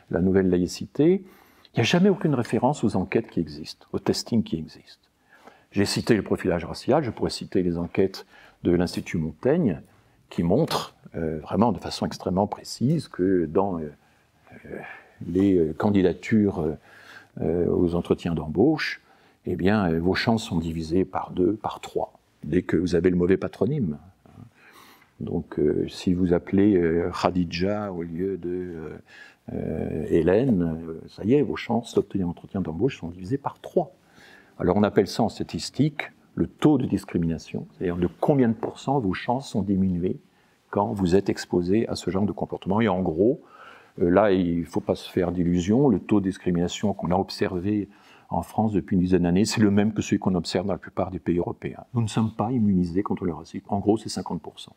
[0.09, 1.23] la nouvelle laïcité,
[1.73, 5.01] il n'y a jamais aucune référence aux enquêtes qui existent, au testing qui existe.
[5.71, 8.25] J'ai cité le profilage racial, je pourrais citer les enquêtes
[8.63, 9.81] de l'Institut Montaigne,
[10.29, 13.89] qui montre euh, vraiment de façon extrêmement précise que dans euh,
[15.27, 16.77] les candidatures
[17.41, 19.01] aux entretiens d'embauche,
[19.45, 22.13] eh bien, vos chances sont divisées par deux, par trois,
[22.43, 23.97] dès que vous avez le mauvais patronyme.
[25.19, 26.81] Donc, si vous appelez
[27.21, 28.91] Khadija au lieu de
[30.09, 30.77] Hélène,
[31.07, 33.91] ça y est, vos chances d'obtenir un entretien d'embauche sont divisées par trois.
[34.59, 38.99] Alors, on appelle ça en statistique le taux de discrimination, c'est-à-dire de combien de pourcents
[38.99, 40.19] vos chances sont diminuées
[40.69, 42.79] quand vous êtes exposé à ce genre de comportement.
[42.79, 43.47] Et en gros, euh,
[43.97, 47.89] là, il ne faut pas se faire d'illusions, le taux de discrimination qu'on a observé
[48.29, 50.79] en France depuis une dizaine d'années, c'est le même que celui qu'on observe dans la
[50.79, 51.83] plupart des pays européens.
[51.93, 53.65] Nous ne sommes pas immunisés contre le racisme.
[53.69, 54.69] En gros, c'est 50%.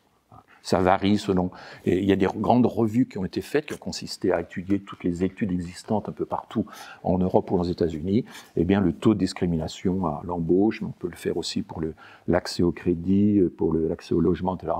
[0.62, 1.50] ça varie selon.
[1.84, 4.78] Il y a des grandes revues qui ont été faites, qui ont consisté à étudier
[4.80, 6.66] toutes les études existantes un peu partout
[7.02, 8.24] en Europe ou aux États-Unis.
[8.56, 11.82] Eh bien, le taux de discrimination à l'embauche, on peut le faire aussi pour
[12.28, 14.72] l'accès au crédit, pour l'accès au logement, etc.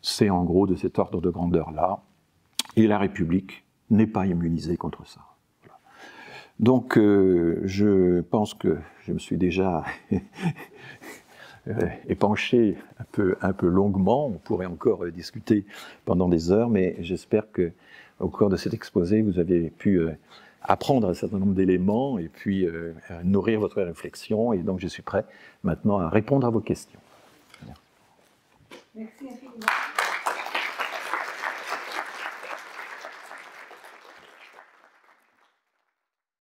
[0.00, 2.00] C'est en gros de cet ordre de grandeur-là.
[2.76, 5.20] Et la République n'est pas immunisée contre ça.
[6.58, 9.84] Donc, euh, je pense que je me suis déjà
[11.68, 14.28] Euh, épanché un peu, un peu longuement.
[14.28, 15.64] On pourrait encore euh, discuter
[16.04, 17.72] pendant des heures, mais j'espère que
[18.20, 20.00] au cours de cet exposé, vous avez pu
[20.62, 22.68] apprendre un certain nombre d'éléments et puis
[23.24, 24.52] nourrir votre réflexion.
[24.52, 25.24] Et donc, je suis prêt
[25.64, 27.00] maintenant à répondre à vos questions.
[28.94, 29.66] Merci infiniment.